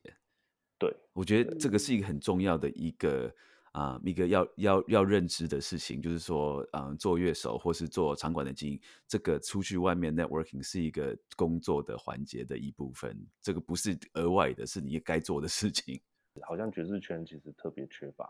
[0.79, 3.35] 对，我觉得这个是一个很重要的一个。
[3.73, 16.01] 啊，一个要要要认知的事情，就是说，嗯，做乐手或是做场馆的经营，这个出去外面 networking 是一个工作的环节的一部分，这个不是额外的，是你该做的事情。
[16.43, 18.25] 好像爵士圈其实特别缺乏，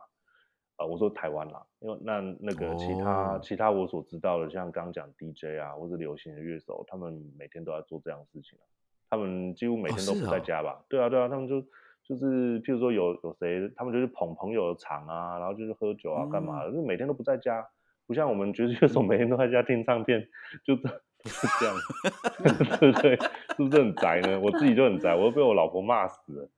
[0.77, 8.65] 啊，我说台湾啦，因为那那个其他其他我所知道的，像刚讲 DJ 啊，或者流行的乐手，他们每天都在做这样的事情啊，
[9.09, 10.85] 他们几乎每天都不在家吧？
[10.89, 11.65] 对啊，对啊，他们就。
[12.09, 16.73] 就是，譬如说有有谁，他们就是捧朋友的场啊，然后就是喝酒啊，干嘛的？
[16.73, 17.63] 就每天都不在家，
[18.07, 20.27] 不像我们爵士乐手每天都在家听唱片，
[20.65, 20.89] 就 不
[21.29, 21.75] 是这样，
[22.81, 23.17] 对 不对？
[23.17, 24.41] 是不是很宅呢？
[24.41, 26.49] 我自己就很宅，我都被我老婆骂死了。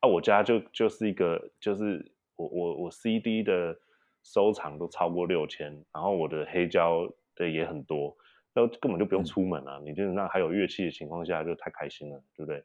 [0.00, 3.76] 啊，我家就就是一个，就是我我我 CD 的
[4.22, 8.16] 收藏都超过六千，然后我的黑胶的也很多，
[8.54, 9.80] 那根本就不用出门啊。
[9.84, 12.62] 你就是那还有乐器的情况下，就太开心了，对不对？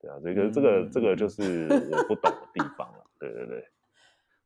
[0.00, 3.04] 对啊，这个这个这个就是我不懂的地方了。
[3.18, 3.64] 对对对，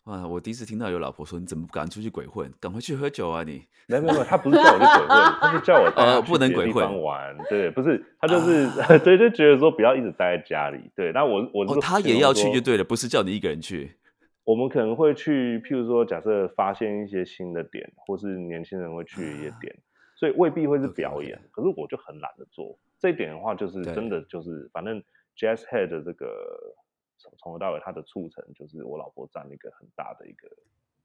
[0.05, 0.25] 啊！
[0.27, 2.51] 我第一次听到有老婆说：“你怎么不赶出去鬼混？
[2.59, 5.09] 赶快去喝酒啊！”你没有没有，他不是叫我去鬼混，
[5.41, 7.37] 他是叫我 呃不能鬼混玩。
[7.51, 8.67] 对，不是他就是
[9.05, 10.91] 对，就觉得说不要一直待在家里。
[10.97, 13.97] 对，那我我他也要去就对了，不是叫你一个人去。
[14.45, 19.77] 我们可能会去，譬如说，假设发现一些新的点，或是年轻人会去一些点，
[20.17, 21.39] 所以未必会是表演。
[21.53, 25.03] 可是我就很懒得做这一点的话，就是真的就是反正。
[25.37, 26.75] Jazz Head 的这个
[27.19, 30.49] 从从头到尾，它的促成就是我老婆占了一个很大的一个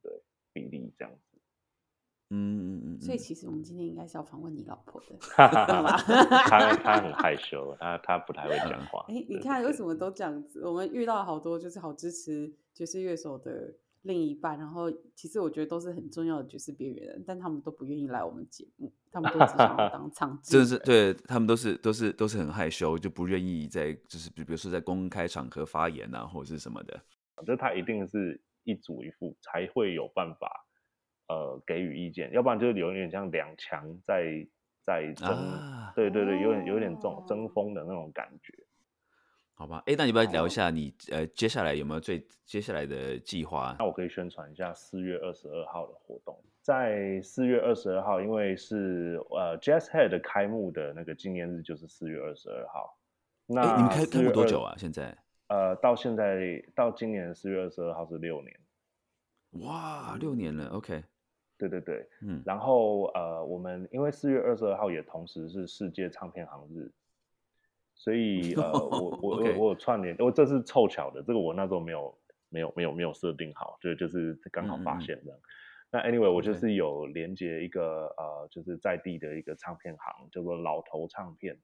[0.02, 0.12] 对
[0.54, 1.38] 比例，这样子。
[2.30, 3.02] 嗯嗯嗯。
[3.02, 9.06] 所以其实我们今天应该是要访问你老婆的， 他他很害羞，他他不太会讲话。
[9.08, 10.66] 哎，你看为什么都这样子？
[10.66, 13.74] 我们遇到好多就是好支持爵士乐手的。
[14.08, 20.40] 另一半，然后其实我觉得都是很重要的爵士边缘人，但他们都不愿意来我们节目，他们都只想要当唱。
[20.42, 27.00] 真的是对他们都是都是都是很害羞，就不愿意在就是比比如说在公开场合发言啊，或者是什么的。
[27.36, 30.50] 我觉得他一定是一组一副才会有办法
[31.28, 34.48] 呃给予意见，要不然就是有点像两强在
[34.84, 35.28] 在争，
[35.94, 38.54] 对对对，有点有点这种争锋的那种感觉。
[39.60, 43.76] 好吧，哎，那你不要聊一下你呃接下来有没有最接下来的计划？
[43.80, 53.00] 那我可以宣传一下四月二十二号的活动，在四月二十二号，因为是呃 Jazz Head 开幕的那个纪念日就是四月二十二号。
[53.48, 54.76] 那你们开开幕多久啊？
[54.78, 55.18] 现在？
[55.48, 58.56] 呃，到现在到今年四月二十二号是六年。
[59.66, 61.04] 哇，六年了，OK。
[61.58, 62.44] 对对对，嗯。
[62.46, 66.92] 然后呃，我们因为四月二十二号也同时是世界唱片行日。
[67.98, 72.18] 所以呃，我 我我有串联，我这是凑巧的，这个我那时候没有
[72.50, 75.40] 没有没有没有设定好，就就是刚好发现的。
[75.90, 81.58] 那 anyway，我就是有连接一个呃，就是在地的一个唱片行，叫做老头唱片。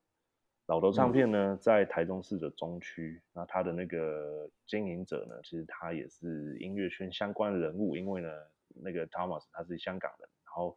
[0.65, 3.21] 老头唱片呢，在台中市的中区。
[3.33, 8.29] 那他的那个经营者呢，其实他也是音乐圈相关人物，因为呢，
[8.69, 10.75] 那个 Thomas 他是香港人，然后。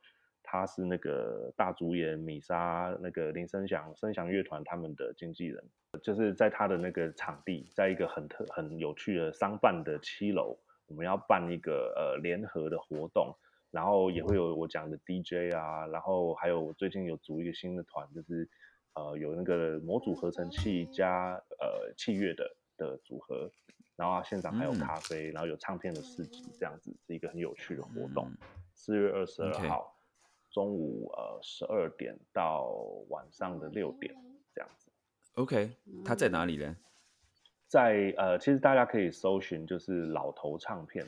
[0.49, 5.63] 他是那个大主演米莎那个林声祥声祥乐团他们的经纪人，
[6.01, 13.35] 就是在他的那个场地，在一个很特很有趣的商办的七楼，我们要办一个呃联合的活动，
[13.73, 18.49] 然后也会有我讲的 DJ 啊，然后还有我最近有组一个新的团，就是
[18.95, 23.51] 呃有那个模组合成器加呃器乐的的组合，
[23.97, 28.31] 然后现场还有咖啡，然后有唱片的市集，这样子是一个很有趣的活动，
[28.75, 29.96] 四月二十二号。
[30.57, 32.63] 中午呃十二点到
[33.11, 34.15] 晚上的六点
[34.55, 34.91] 这样子
[35.35, 35.71] ，OK，
[36.03, 36.75] 他在哪里呢？
[37.67, 41.05] 在呃，其实大家可以搜寻就是老头唱片，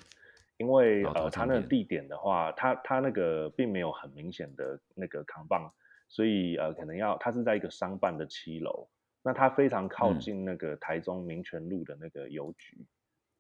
[0.58, 5.72] 因为呃，他那个地点的话，他他那个并没有很明显的那个扛棒，
[6.10, 8.86] 所以呃，可能要他是在一个商办的七楼，
[9.22, 12.84] 那他非常靠近那个台中民权路的那个邮局，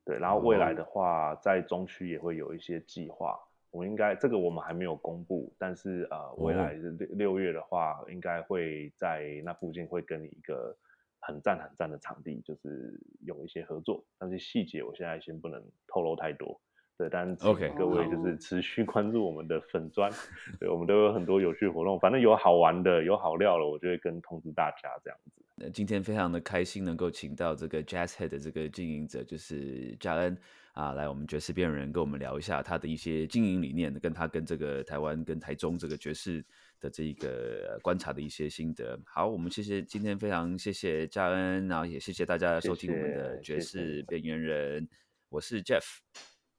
[0.06, 3.38] 对，然后未来的话，在中区也会有一些计划。
[3.70, 10.76] 我应该这个我们还没有公布，但是呃，未来六六月的话，应该会在那附近会跟你一个
[11.20, 16.60] 很赞很赞的场地，就是有一些合作，但是细节我现在先不能透露太多。
[16.96, 20.10] 对，但 OK，各位就是持续 关注我们的粉砖，
[20.58, 25.30] 对，我们都有很多有趣活动，反正有好玩的，有好料了，我就会跟通知大家这样子。
[25.54, 30.36] 那今天非常的开心，能够请到这个 Jazz Head 的这个经营者，就是嘉恩
[30.78, 36.44] 啊，来我们爵士边人跟我们聊一下他的一些经营理念，跟他跟这个台湾跟台中这个爵士
[36.78, 38.96] 的这一个观察的一些心得。
[39.04, 44.88] 好，我们谢谢今天非常谢谢嘉恩，然后也谢谢大家收听我们的爵士边缘人，
[45.30, 45.98] 我是 Jeff。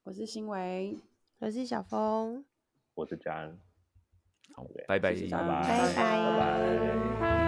[0.04, 1.00] 我是新维，
[1.38, 2.44] 我是小峰，
[2.96, 3.58] 我是嘉恩，
[4.54, 7.39] 好，拜拜，拜拜，拜拜。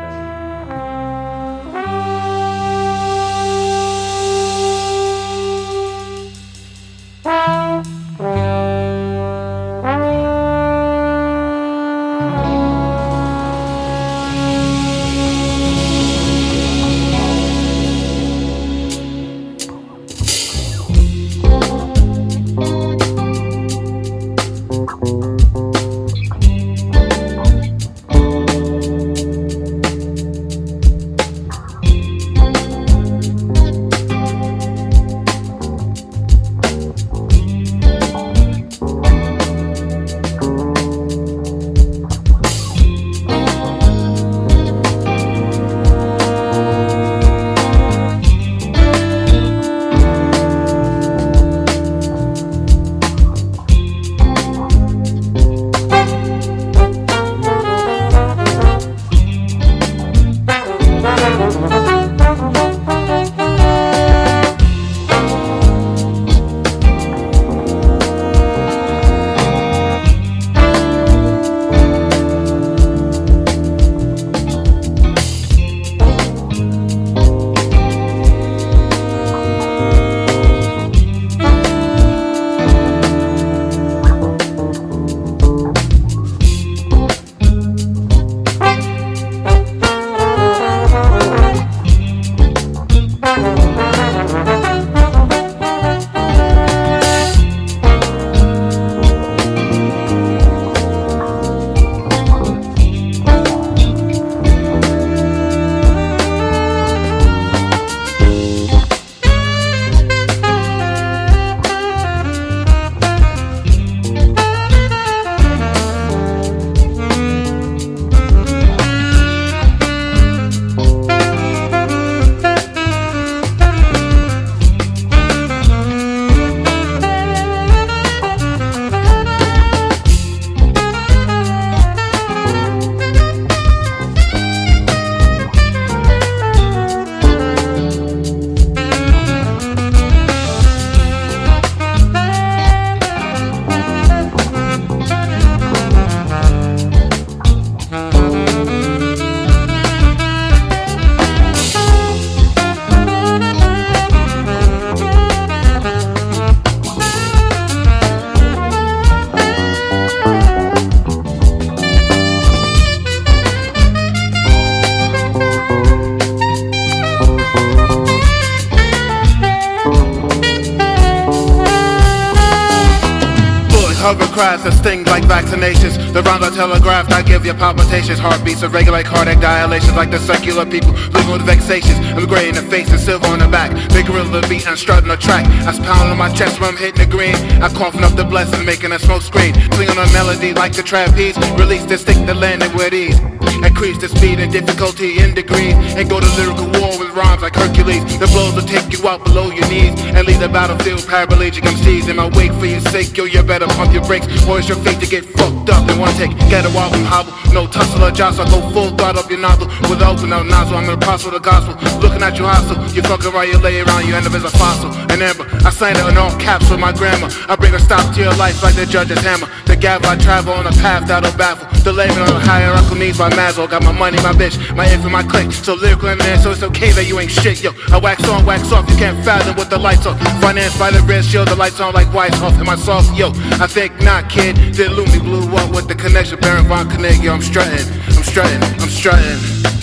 [174.72, 176.14] That sting like vaccinations.
[176.14, 178.20] The rounds are telegraphed, I give you palpitations.
[178.20, 181.98] Heartbeats irregular, cardiac dilations like the circular people living with vexations.
[182.16, 183.72] I'm gray in the face and silver on the back.
[183.90, 185.46] Big gorilla beat and strutting the track.
[185.68, 187.36] I pound on my chest when I'm hitting the green.
[187.62, 189.54] I coughing up the blessing, making a smoke screen.
[189.74, 191.38] Swing on a melody like the trapeze.
[191.58, 193.31] Release the stick that landed with ease.
[193.64, 195.76] Increase the speed and difficulty in degrees.
[195.96, 198.04] And go to lyrical war with rhymes like Hercules.
[198.20, 199.94] The blows will take you out below your knees.
[200.16, 202.10] And leave the battlefield paraplegic MCs.
[202.10, 204.28] In my wake for your sake, yo, you better pump your brakes.
[204.48, 206.34] Or it's your fate to get fucked up in one take.
[206.50, 207.34] Get a album hobble.
[207.54, 208.46] No tussle or jostle.
[208.46, 209.68] Go full throttle up your nozzle.
[209.90, 211.74] With open up nozzle, I'm an apostle of the gospel.
[212.02, 212.82] Looking at you hostile.
[212.96, 214.90] You fuck around, you lay around, you end up as a fossil.
[215.12, 215.46] An amber.
[215.66, 217.30] I sign it in all caps with my grammar.
[217.48, 219.48] I bring a stop to your life like the judge's hammer.
[219.66, 221.68] The gavel I travel on a path that'll baffle.
[221.84, 223.70] The layman on the hierarchical needs by Maslow.
[223.70, 225.52] Got my money, my bitch, my infant, my clique.
[225.52, 227.72] So lyrical and man, so it's okay that you ain't shit, yo.
[227.92, 230.20] I wax on, wax off, you can't fathom with the lights off.
[230.42, 232.54] Financed by the red shield, the lights on like white off.
[232.54, 233.32] Am I soft, yo?
[233.60, 234.56] I think not, kid.
[234.56, 237.34] Did Lumi blew up with the connection, Baron Von Koenig, yo.
[237.34, 239.38] I'm strutting, I'm strutting, I'm strutting,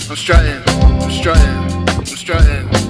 [0.09, 2.88] I'm strutting, I'm strutting, I'm strutting,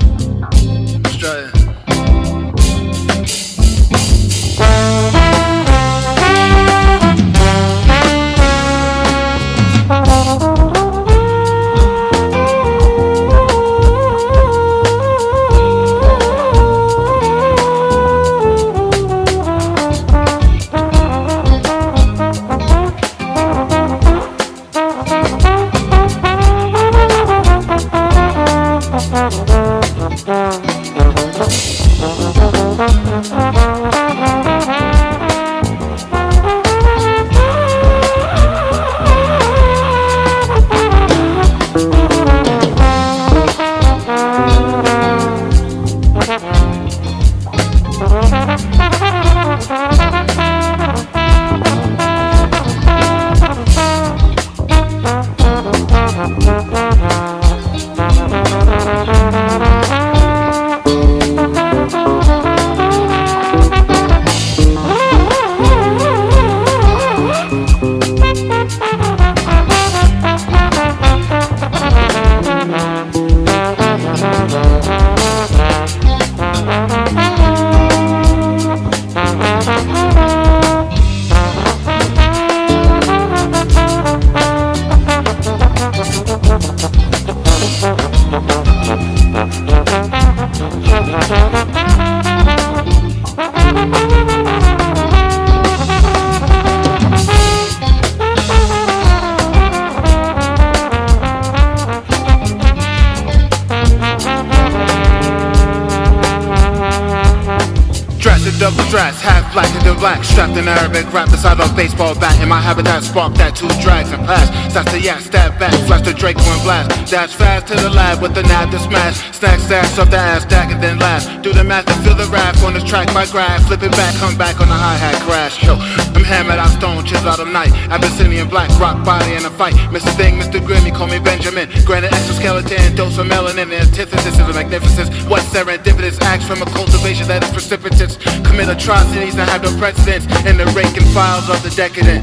[109.99, 112.39] black strapped in Arabic, wrapped beside a baseball bat.
[112.41, 114.47] In my habitat, spark that two drags and pass.
[114.71, 117.11] Starts to yak, stab back, flash the Draco and blast.
[117.11, 119.19] Dash fast to the lab with the nab to smash.
[119.35, 121.27] Snack stash off the ass, stack and then last.
[121.43, 123.67] Do the math to feel the rap on this track by graph.
[123.67, 125.61] Flip it back, come back on the hi hat crash.
[125.63, 125.75] Yo,
[126.15, 127.71] I'm hammered out stone, chisel out of night.
[127.91, 129.75] Abyssinian black, rock body in a fight.
[129.91, 130.15] Mr.
[130.15, 130.63] Thing, Mr.
[130.63, 131.67] Grimmy, call me Benjamin.
[131.85, 133.71] Granite exoskeleton, dose of melanin.
[133.71, 135.09] Antithesis is a magnificence.
[135.27, 138.15] What serendipitous acts from a cultivation that is precipitous.
[138.47, 142.21] Commit atrocities that have no precedence in the raking files of the decadent.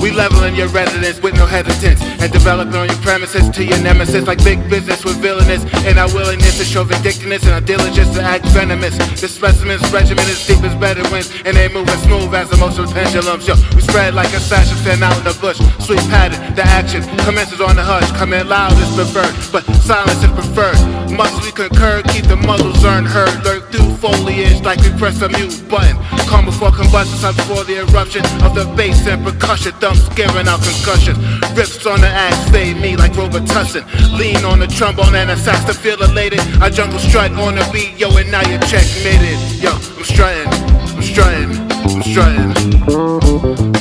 [0.00, 4.26] We leveling your residence with no hesitance and developing on your premises to your nemesis
[4.26, 8.22] like big business with villainous and our willingness to show vindictiveness and our diligence to
[8.22, 8.96] act venomous.
[9.20, 13.48] The specimen's regimen is deep as bedouins and they move as smooth as emotional pendulums.
[13.48, 15.56] Yo, we spread like a sash of thin out in the bush.
[15.80, 18.10] Sweet pattern, the action commences on the hush.
[18.12, 20.76] Come in loud is preferred, but silence is preferred.
[21.16, 22.02] Must we concur?
[22.12, 23.42] Keep the muzzles unheard.
[23.42, 25.96] Lurk through foliage like we press a mute button.
[26.28, 29.72] Calm before combustion, time before the eruption of the bass and percussion.
[29.80, 31.16] Thumbs scaring out concussions.
[31.56, 33.84] Rips on the axe fade me like Robitussin.
[34.18, 36.40] Lean on the trombone and a sax to feel elated.
[36.60, 39.38] I jungle strut on the beat, yo, and now you're checkmated.
[39.62, 40.52] Yo, I'm strutting,
[40.92, 41.50] I'm strutting,
[41.96, 42.52] I'm strutting,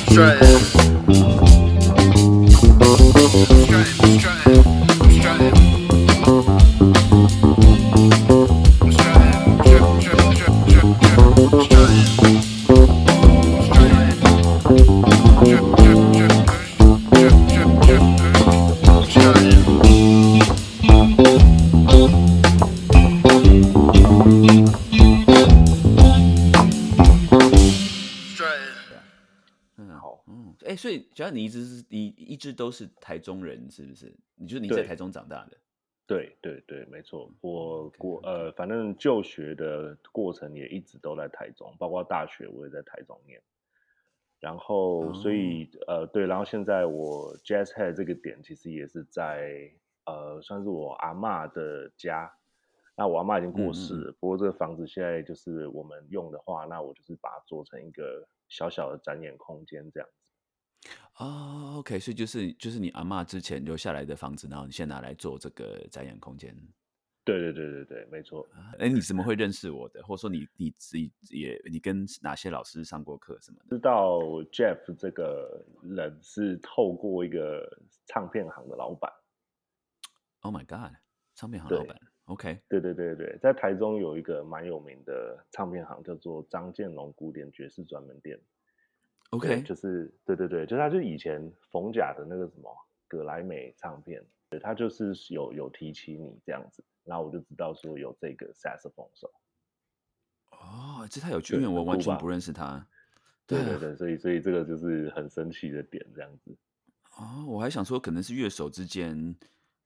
[0.08, 0.86] strutting.
[3.66, 4.15] Strutting,
[31.16, 34.14] 只要你一直是你一直都是台中人，是不是？
[34.36, 35.58] 你就是你在台中长大的，
[36.06, 37.32] 对对对，没错。
[37.40, 43.42] 我过呃，反正就学的过程也一直都在台中，包括大学我也在台中念。
[44.42, 49.72] 然后所哦以、呃对，然后现在我 Jazz Head 这个点其实也是在
[50.06, 52.30] 呃算是我阿妈的家。
[52.98, 60.16] 那我阿妈已经过世嗯嗯嗯了，不过这个房子现在就是我们用的话，那我就是把它做成一个小小的展演空间这样子。
[61.18, 66.56] 哦，OK，所以就是就是你阿妈之前留下来的房子，然后你现在拿来做这个展演空间。
[67.24, 68.48] 对对对对对，没错。
[68.78, 70.04] 哎，你怎么会认识我的？
[70.04, 73.70] 或者说你你自己也你跟哪些老师上过课什么的？
[73.70, 74.20] 知道
[74.52, 77.66] Jeff 这个人是透过一个
[78.06, 79.12] 唱片行的老板。
[80.42, 80.94] Oh my god，
[81.34, 88.40] 唱片行老板，OK，对对对对，在台中有一个蛮有名的唱片行，叫做张建龙古典爵士专门店。
[89.40, 92.70] 对 OK，就是对对对，就是他就是以前冯甲的那个什么
[93.08, 99.32] 葛莱美唱片，对他就是有有提起你这样子，然后我就知道说有这个萨克斯风手。
[100.52, 102.66] 哦，这太有趣，了因为我完全不认识他。
[102.66, 102.88] 啊
[103.48, 106.58] 对对对，所以所以这个就是很神奇的点这样子。
[107.16, 109.36] 哦，我还想说可能是乐手之间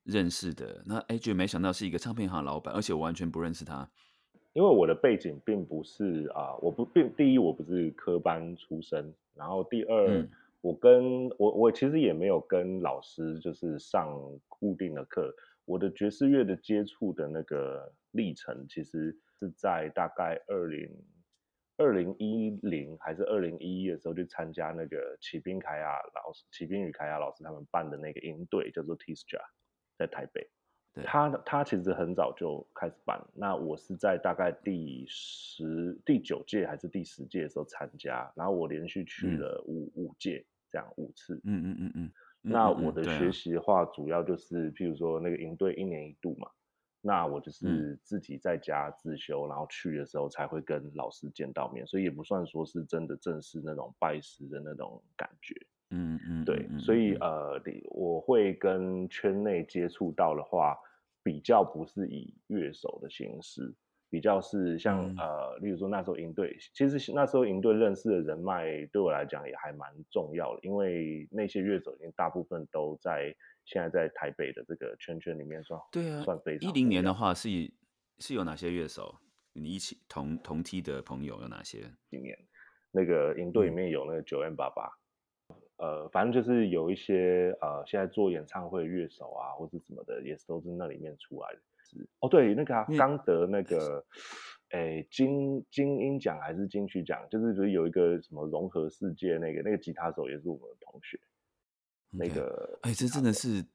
[0.03, 3.91] 认识的，那哎，就没想到是一个唱片行老板，而且我完全不认识他。
[4.53, 10.29] 因为我的背景并不是啊、我不并第一我不是科班出身，然后第二、嗯
[10.61, 14.13] 我跟我我其实也没有跟老师就是上
[14.49, 15.33] 固定的课，
[15.63, 20.91] 我的爵士乐的接触的那个历程，其实是在大概二零
[21.77, 29.39] 二零一零还是二零一一的时候去参加那个骑兵凯亚老师骑兵与凯亚老师他们办的那个营队，叫做 Tisja，
[29.97, 30.45] 在台北。
[30.93, 41.35] 对他他其实很早就开始办，那我是在大概第十、第九届还是第十届的时候参加，然后我连续去嗯了五、五届，这样五次。
[41.43, 42.03] 嗯嗯嗯嗯。
[42.05, 42.11] 嗯
[42.41, 46.49] 那我的学习的话，主要就是譬如说那个营队一年一度嘛，
[47.01, 55.53] 那我就是嗯自己在家自修，然后去的时候才会跟老师见到面，所以也不算说是真的正式那种拜师的那种感觉。
[55.91, 60.77] 嗯嗯，对，嗯所以呃，你我会跟圈内接触到的话，
[61.23, 63.73] 比较不是以乐手的形式，
[64.09, 73.35] 比较是像、嗯呃，例如说那时候营队，其实那时候营队认识的人脉对我来讲也还蛮重要的，因为那些乐手已经大部分都在
[73.65, 77.49] 现在在台北的这个圈圈里面算对啊，算非常一零年的话是
[78.19, 79.15] 是有哪些乐手？
[79.53, 81.79] 你一起同同梯的朋友有哪些？
[82.09, 82.37] 今年，
[82.91, 84.89] 那个营队里嗯面有那个九 N 八八，
[85.79, 91.59] 呃，反正就是有一些呃，现在做演唱会的乐手啊，或是什么的，也是都是那里面出来的。
[92.19, 94.05] 哦，对，那个啊刚得那个，
[94.71, 101.19] 诶，金金鹰奖还是金曲奖，就是不是有一个什么融合世界那个那个吉他手也是我们的同学，
[102.11, 103.65] 那个哎，这真的是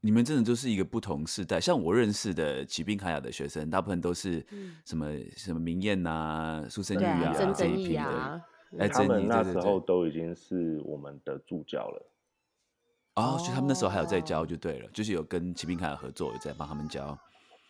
[0.00, 1.60] 你们真的就是一个不同世代。
[1.60, 5.06] 像我认识的骑兵卡雅的学生，大部分都是嗯什么、
[5.36, 8.42] 什么明艳呐、苏生玉啊，这一批的。
[8.78, 12.08] 啊，哎，他们那时候都已经是我们的助教了。
[13.14, 14.22] 哦，所以他们那时候还有在哦。
[14.22, 17.18] 教就对了，就是有跟骑兵卡雅合作，有在帮他们教。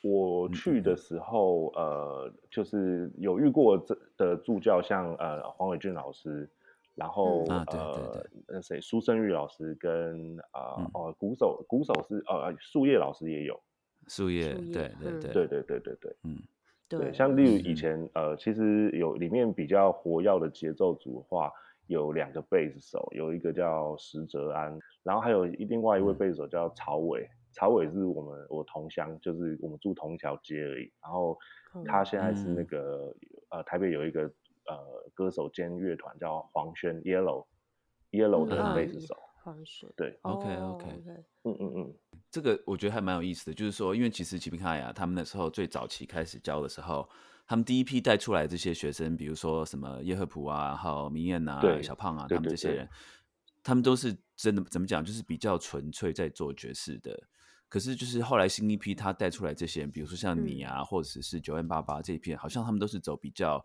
[0.03, 6.49] 我嗯去的时候，呃，就是有遇过这的助教，像呃黄伟俊老师，
[6.95, 10.91] 然后、啊对对呃那谁苏胜玉老师跟呃、嗯。
[10.93, 13.61] 哦鼓手鼓手是呃树叶老师也有，
[14.09, 14.93] 树叶，对。
[15.01, 16.17] 对对对对对。
[16.25, 16.37] 嗯
[16.99, 21.53] 对，像例如嗯以前呃其实有里面比较活跃的节奏组的话，
[21.87, 27.29] 有两个贝斯手，有一个叫石哲安，然后还有另外一位嗯贝斯手叫曹伟。
[27.55, 30.91] 曹伟是我们我同乡，就是我们住同一条街而已。
[31.03, 31.37] 然后
[31.85, 33.15] 他现在是那嗯个、
[33.51, 37.45] 呃台北有一个呃歌手兼乐团叫黄轩 Yellow
[38.11, 39.15] Yellow 的嗯贝斯手。
[39.43, 40.99] 黄轩对，OK，OK 哦
[41.45, 41.95] 嗯嗯嗯，
[42.33, 47.07] 这个我觉得还蛮有意思的，就是说，因为其实骑兵卡雅他们那时候最早期开始教的时候，
[47.47, 52.89] 他们第一批带出来这些学生，比如说什么叶赫普啊，还有明艳啊、小胖啊，他们这些人，
[53.63, 57.29] 他们都是真的怎么讲，就是比较纯粹在做爵士的。
[57.69, 63.63] 可是就是后来新一批他带出来这些人，比如说像你啊，或者是九 N 八八这一片，好像他们都是走比较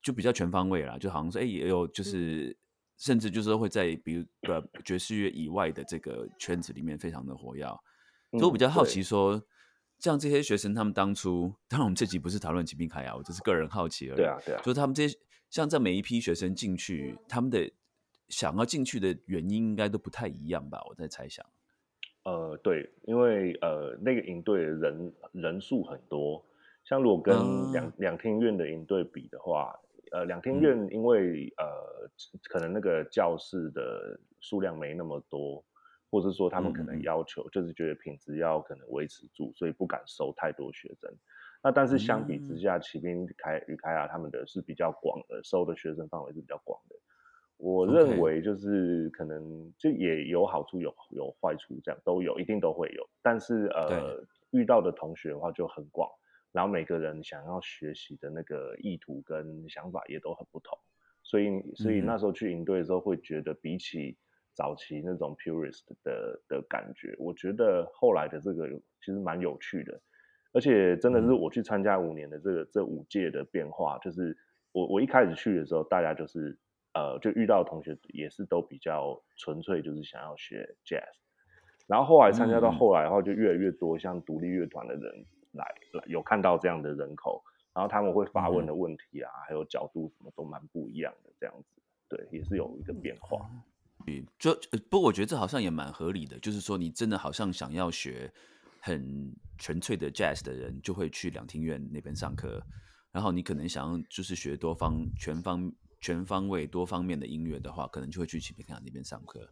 [0.00, 2.56] 就比较全方位啦，就好像说哎、也有就是。
[3.00, 7.64] 甚至就是说会在比如呃爵士乐以外的这个圈子里面非常的活跃，
[8.32, 9.42] 所以我比较好奇嗯说，
[9.98, 14.16] 像这些学生他们当初，当然我们这集不是讨论疾病卡呀，我只是个人好奇而已。
[14.16, 15.18] 对啊对啊就是他们这些
[15.50, 17.70] 像这每一批学生进去，他们的
[18.28, 20.80] 想要进去的原因应该都不太一样吧？
[20.88, 21.44] 我在猜想。
[22.22, 26.44] 呃，对，因为呃那个营队的人人数很多，
[26.84, 29.74] 像如果跟啊两、两厅院的营队比的话，
[30.12, 31.66] 呃两厅嗯院因为、呃
[32.44, 35.64] 可能那个教室的数量没那么多，
[36.10, 41.10] 或者说他们可能要求就是觉得品质要可能维持住，所以不敢收太多学生。
[41.62, 46.96] 那但是相比之嗯下，骑兵开与开亚他们的是比较广的，收的学生范围是比较广的。
[47.58, 53.06] 我认为就是可能就也有好处有有坏处，这样都有，一定都会有。
[53.20, 56.08] 但是呃，遇到的同学的话就很广，
[56.52, 60.78] 然后每个人想要学习的那个意图跟想法也都很不同，
[61.22, 64.16] 所以所以那时候去营队的时候会觉得比起
[64.60, 68.68] 早期那种 purist 的的感觉，我觉得后来的这个
[69.00, 69.98] 其实蛮有趣的。
[70.52, 74.36] 而且真的是嗯我去参加五年的这个这五届的变化，就是
[74.72, 76.58] 我我一开始去的时候，大家就是
[76.92, 81.16] 呃，就遇到的同学也是都比较纯粹，就是想要学 jazz。
[81.86, 85.64] 然后后来参加到嗯后来的话，就越来越多像独立乐团的人来
[85.94, 87.42] 来有看到这样的人口，
[87.72, 91.80] 然后他们会发问的问题啊，还有角度什么都蛮不一样的，这样子，
[92.10, 93.48] 对，也是有一个变化。
[94.38, 98.32] 就呃不过我觉得这好像也蛮合理的，就是说你真的好像想要学
[98.80, 102.62] 很纯粹的 jazz 的人，就会去两厅院那边上课，
[103.12, 109.46] 然后你可能想要就是学多方全方全方位多方面的音乐的话，可能就会去启明堂那边上课。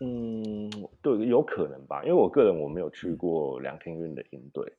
[0.00, 0.70] 嗯，
[1.00, 4.70] 对，有可能吧，因为我个人我没有去过两厅院的营队，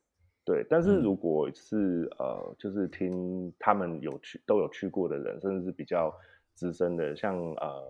[0.44, 1.02] 对，但是嗯。
[1.02, 6.16] 如果是呃，就是听他们有去都有去过的人，甚至是比较
[6.54, 7.82] 资深的，像呃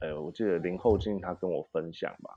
[0.00, 2.34] 呃，我记得林后进他跟我分享吧，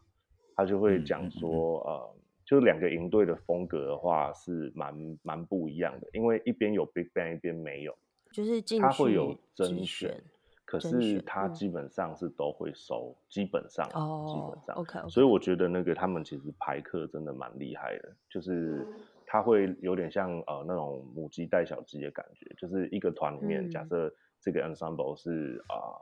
[0.56, 1.30] 他就会嗯嗯讲嗯。
[1.32, 2.16] 说，呃，
[2.46, 7.98] 就是两个营队的风格的话是蛮蛮不一样的，因为一边有 big Bang，一边没有，
[8.34, 10.24] 就是进他会有去甄甄选选，
[10.66, 14.76] 可是他基本上是都会收，基本上哦基哦本上。
[14.76, 18.86] ，OK，所以我觉得那个他们其实排课真的蛮厉害的，就是
[19.26, 23.88] 他会有点像呃那种母鸡带小鸡的感觉，就是一个团里面，假嗯。
[23.90, 25.96] 设这个 ensemble 是啊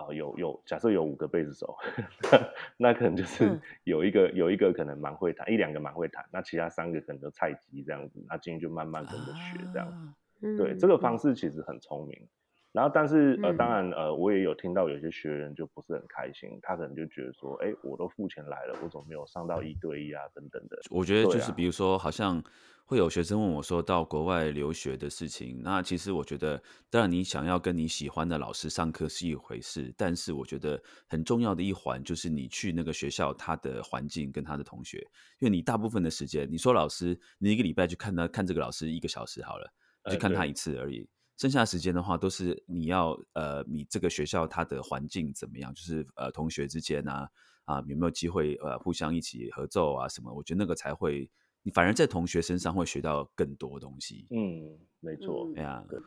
[0.00, 1.76] 啊、呃有有假设有五个贝斯手，
[2.76, 9.94] 那可能就是嗯有一个有一个可能蛮会弹，一两个蛮会弹，那其他三个可能就菜鸡这样子，那今天就慢慢跟着学这样子。
[9.94, 10.14] 啊
[10.56, 12.28] 对，嗯这个方嗯式其实很聪明。
[12.72, 20.78] 然后，但是呃，当嗯然呃，我也有听到有些学员就不是很开心，他可能就觉得说，哎，我都付钱来了，我怎么没有上到一对一啊，等等的。
[20.88, 22.40] 我觉得就是比如说，好像
[22.84, 34.98] 会有学生问我说到国外留学的事情，那其实我觉得，当然你想要跟你喜欢的老师上课是一回事，但是我觉得很重要的一环就是你去那个学校，他的环境跟他的同学，
[35.40, 39.68] 因为你大部分的时间，你说老师，你一个礼拜去看他看这个老师一个小时好了，
[40.04, 41.08] 你呃对去看他一次而已。
[41.40, 45.72] 剩下的时间的话，都是你要呃，你这个学校它的环境怎么样？
[45.72, 47.26] 就是呃，同学之间啊，
[47.64, 50.30] 啊，有没有机会呃，互相一起合奏啊什么？
[50.34, 51.30] 我觉得那个才会，
[51.62, 54.26] 你反而在同学身上会学到更多东西。
[54.28, 55.46] 嗯，没错。
[55.46, 55.98] 嗯哎呀对，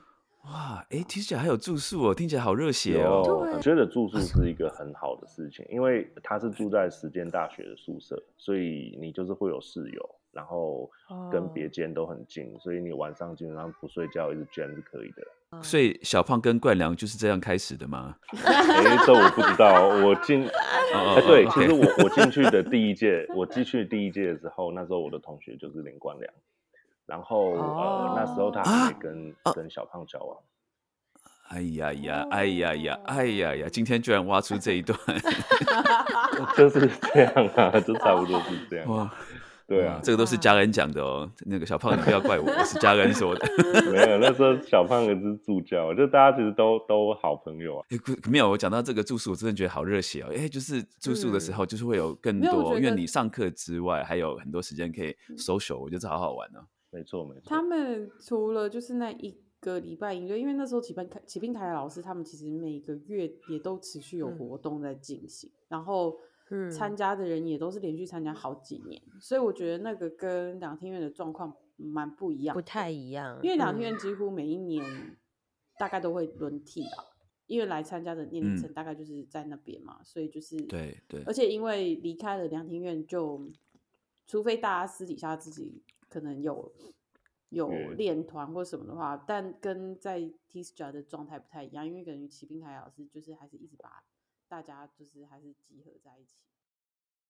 [0.43, 3.49] 哇，哎，听起来还有住宿哦，听起来好热血，哦。
[3.51, 10.89] 我觉得住宿 是一个很好的事情，因为他是住在实践大学的宿舍，所以你就是会有室友，然后
[11.31, 15.23] 跟别哦间都很近，所以你晚上基本上不睡觉一直 jam 是可以的。
[15.61, 18.15] 所以小胖跟冠良就是这样开始的吗？
[18.43, 20.43] 哎，这我不知道，我进，
[20.95, 26.34] 哦哎，对，哦其实我我进去的 第一届，我进去第一届的时候，那时候我的同学就是林冠良，
[27.05, 30.35] 然后呃那时候他还跟啊跟小胖交往，
[31.49, 33.68] 哎呀呀，哎呀呀，哎呀呀！
[33.72, 34.97] 今天居然挖出这一段，
[36.57, 38.89] 就是这样啊，就差不多是这样。
[38.89, 39.14] 哇！
[39.65, 41.30] 对啊哇，这个都是家人讲的哦。
[41.45, 43.48] 那个小胖，你不要怪我，我是家人说的。
[43.91, 47.85] 没有，那时候小胖也是助教，就大家其实都都好朋友啊。
[48.30, 50.27] 没有，我讲到这个住宿，我真的觉得好热血哦！
[50.35, 56.65] 哎，就是住宿的时候，就是会有更多，因为你上课之外，还有很多时间可以 social，我觉得这好好玩哦。
[56.91, 66.15] 没错没错他，们除了就是那一个礼拜营队，因为那时候启兵启兵台的老师他们其实每个月也都持续有嗯活动在进行，然后
[66.53, 66.71] 嗯。
[66.71, 73.84] 参加的人也都是连续参加好几年，所以我觉得那个跟两厅院的状况蛮不一样不，太一样，因为两厅嗯。
[73.89, 74.85] 院几乎每一年
[75.77, 77.03] 大概都会轮替吧，
[77.47, 78.73] 因为来参加的年龄层嗯。
[78.73, 83.51] 大概就是在那边嘛，所以就是对对而且因为离开了两厅院就，
[84.27, 86.71] 除非大家私底下自己可能有
[87.49, 87.97] 有嗯。
[87.97, 94.03] 练团或什么的话，但跟在 t i s j a 的状态不太一样，因为等于骑兵台老师就是还是一直把
[94.53, 96.52] 大家就是还是集合在一起。